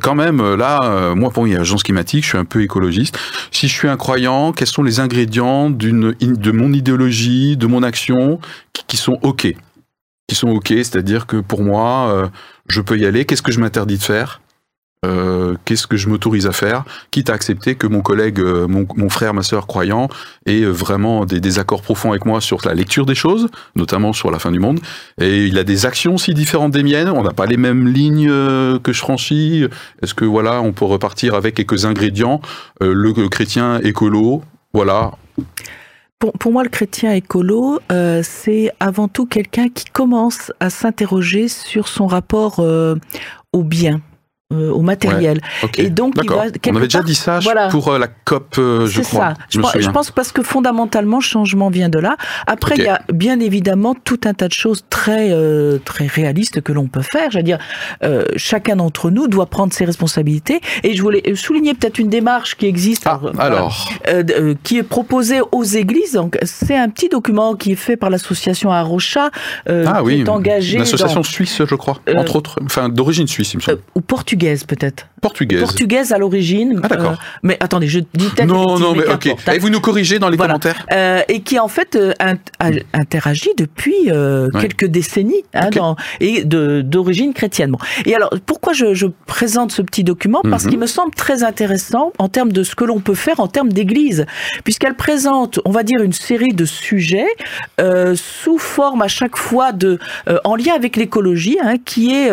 [0.03, 3.17] quand même, là, moi, bon, il y a l'agence climatique, je suis un peu écologiste.
[3.53, 7.85] Si je suis un croyant, quels sont les ingrédients d'une de mon idéologie, de mon
[7.85, 8.41] action,
[8.73, 9.55] qui, qui sont ok,
[10.27, 12.31] qui sont ok, c'est-à-dire que pour moi,
[12.69, 13.25] je peux y aller.
[13.25, 14.41] Qu'est-ce que je m'interdis de faire?
[15.05, 19.09] Euh, qu'est-ce que je m'autorise à faire, quitte à accepter que mon collègue, euh, mon,
[19.09, 20.09] frère, ma sœur croyant,
[20.47, 24.39] ait vraiment des désaccords profonds avec moi sur la lecture des choses, notamment sur la
[24.39, 24.81] fin du monde.
[25.21, 27.09] Et il a des actions si différentes des miennes.
[27.09, 29.67] On n'a pas les mêmes lignes euh, que je franchis.
[30.03, 32.41] Est-ce que voilà, on peut repartir avec quelques ingrédients
[32.81, 34.43] le, chrétien écolo,
[34.73, 35.13] voilà.
[36.39, 41.89] Pour, moi, le chrétien écolo, euh, c'est avant tout quelqu'un qui commence à s'interroger sur
[41.89, 42.95] son rapport euh,
[43.53, 44.01] au bien
[44.53, 45.41] euh, au matériel.
[45.79, 47.41] Et donc, il va, on avait déjà dit ça
[47.71, 49.35] pour euh, la COP, euh, je crois.
[49.35, 49.35] Ça.
[49.49, 52.17] Je, je, pense parce que fondamentalement, le changement vient de là.
[52.47, 55.33] Après, il y a bien évidemment tout un tas de choses très
[55.85, 57.31] très réalistes que l'on peut faire.
[57.31, 57.59] Je veux dire,
[58.37, 60.61] chacun d'entre nous doit prendre ses responsabilités.
[60.83, 63.91] Et je voulais souligner peut-être une démarche qui existe, ah, alors,
[64.63, 66.13] qui est proposée aux églises.
[66.13, 69.31] Donc, c'est un petit document qui est fait par l'association Arocha,
[69.67, 70.77] ah, qui est engagée.
[70.77, 73.79] Une association suisse, je crois, entre autres, enfin d'origine suisse, il me semble.
[73.95, 75.07] ou portugaise peut-être.
[75.23, 75.61] Portugaise.
[75.61, 76.81] Portugaise à l'origine.
[76.83, 77.13] Ah d'accord.
[77.13, 78.49] Euh, mais attendez, je dis peut-être.
[78.49, 79.35] Non, non, mais, ok.
[79.55, 80.85] Et vous nous corrigez dans les commentaires.
[80.93, 82.13] Euh, et qui en fait euh,
[82.93, 84.11] interagit depuis
[84.61, 87.71] quelques décennies hein, dans, et d'origine chrétienne.
[87.71, 87.79] Bon.
[88.05, 90.41] Et alors, pourquoi je, je, présente ce petit document?
[90.43, 90.71] Parce mhm.
[90.71, 93.73] qu'il me semble très intéressant en termes de ce que l'on peut faire en termes
[93.73, 94.27] d'église,
[94.65, 97.29] puisqu'elle présente, on va dire, une série de sujets
[98.15, 100.01] sous forme à chaque fois de,
[100.43, 102.31] en lien avec l'écologie, hein, qui est,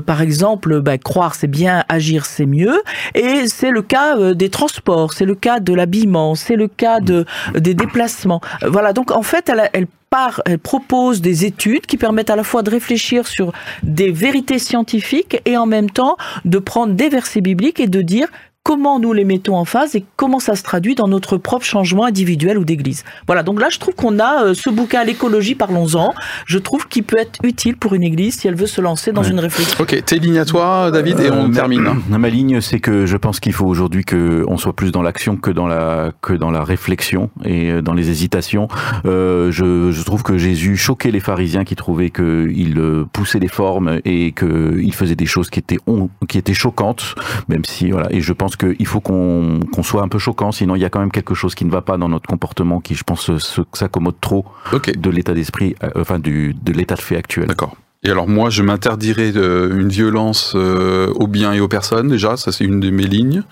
[0.00, 2.80] par exemple, bah, croire c'est bien, agir c'est mieux.
[3.14, 7.00] Et c'est le cas euh, des transports, c'est le cas de l'habillement, c'est le cas
[7.00, 8.40] de, des déplacements.
[8.66, 12.44] Voilà, donc en fait, elle, elle part, elle propose des études qui permettent à la
[12.44, 13.52] fois de réfléchir sur
[13.82, 18.28] des vérités scientifiques et en même temps de prendre des versets bibliques et de dire
[18.64, 22.04] comment nous les mettons en phase et comment ça se traduit dans notre propre changement
[22.04, 23.02] individuel ou d'église.
[23.26, 26.14] Voilà, donc là je trouve qu'on a euh, ce bouquin l'écologie, parlons-en,
[26.46, 29.24] je trouve qu'il peut être utile pour une église si elle veut se lancer dans
[29.24, 29.78] une réflexion.
[29.82, 31.82] Ok, tes lignes à toi David et on Euh, termine.
[32.08, 35.36] Ma, ma ligne, c'est que je pense qu'il faut aujourd'hui qu'on soit plus dans l'action
[35.36, 38.68] que dans la que dans la réflexion et euh, dans les hésitations.
[39.06, 42.80] Euh, je, je trouve que Jésus choquait les pharisiens qui trouvaient qu'il
[43.12, 47.14] poussait des formes et qu'il faisait des choses qui étaient on- qui étaient choquantes,
[47.48, 48.06] même si voilà.
[48.12, 51.00] Et je pense qu'il faut qu'on soit un peu choquant, sinon il y a quand
[51.00, 54.16] même quelque chose qui ne va pas dans notre comportement, qui je pense se- s'accommode
[54.20, 57.46] trop de l'état d'esprit, euh, enfin du de l'état de fait actuel.
[57.46, 57.76] d'accord.
[58.04, 62.36] Et alors moi, je m'interdirais euh, une violence euh, aux biens et aux personnes, déjà,
[62.36, 63.44] ça c'est une de mes lignes,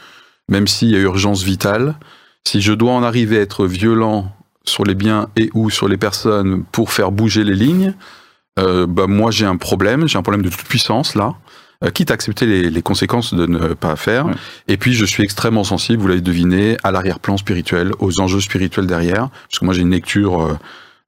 [0.48, 1.94] même s'il y a urgence vitale.
[2.44, 4.32] Si je dois en arriver à être violent
[4.64, 7.94] sur les biens et ou sur les personnes pour faire bouger les lignes,
[8.58, 11.34] euh, bah moi j'ai un problème, j'ai un problème de toute puissance là,
[11.88, 14.26] quitte à accepter les, les conséquences de ne pas faire.
[14.26, 14.34] Ouais.
[14.68, 18.86] Et puis je suis extrêmement sensible, vous l'avez deviné, à l'arrière-plan spirituel, aux enjeux spirituels
[18.86, 20.58] derrière, parce que moi j'ai une lecture euh,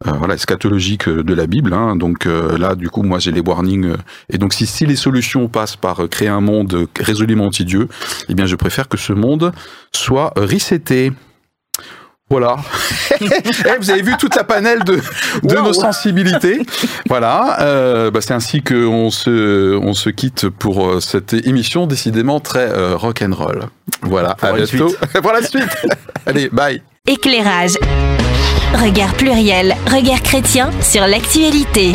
[0.07, 1.75] euh, voilà, eschatologique euh, de la Bible.
[1.75, 1.95] hein.
[1.97, 3.85] donc euh, là, du coup, moi j'ai les warnings.
[3.85, 3.97] euh,
[4.31, 7.89] et donc si, si les solutions passent par euh, créer un monde euh, résolument anti-Dieu,
[8.29, 9.53] eh bien je préfère que ce monde
[9.93, 11.13] soit euh, reseté.
[12.33, 12.57] Voilà.
[13.21, 14.97] Eh, vous avez vu toute la panel de,
[15.43, 15.65] de Wow.
[15.67, 16.63] nos sensibilités.
[17.09, 17.59] Voilà.
[17.61, 22.69] Euh, bah, c'est ainsi qu'on se, on se quitte pour euh, cette émission décidément très
[22.71, 23.67] euh, rock and roll.
[24.01, 24.35] Voilà.
[24.35, 24.95] Pour à bientôt.
[25.23, 25.69] pour la suite.
[26.27, 26.83] Allez, bye.
[27.07, 27.73] Éclairage.
[28.83, 31.93] Regard pluriel, regard chrétien sur l'actualité.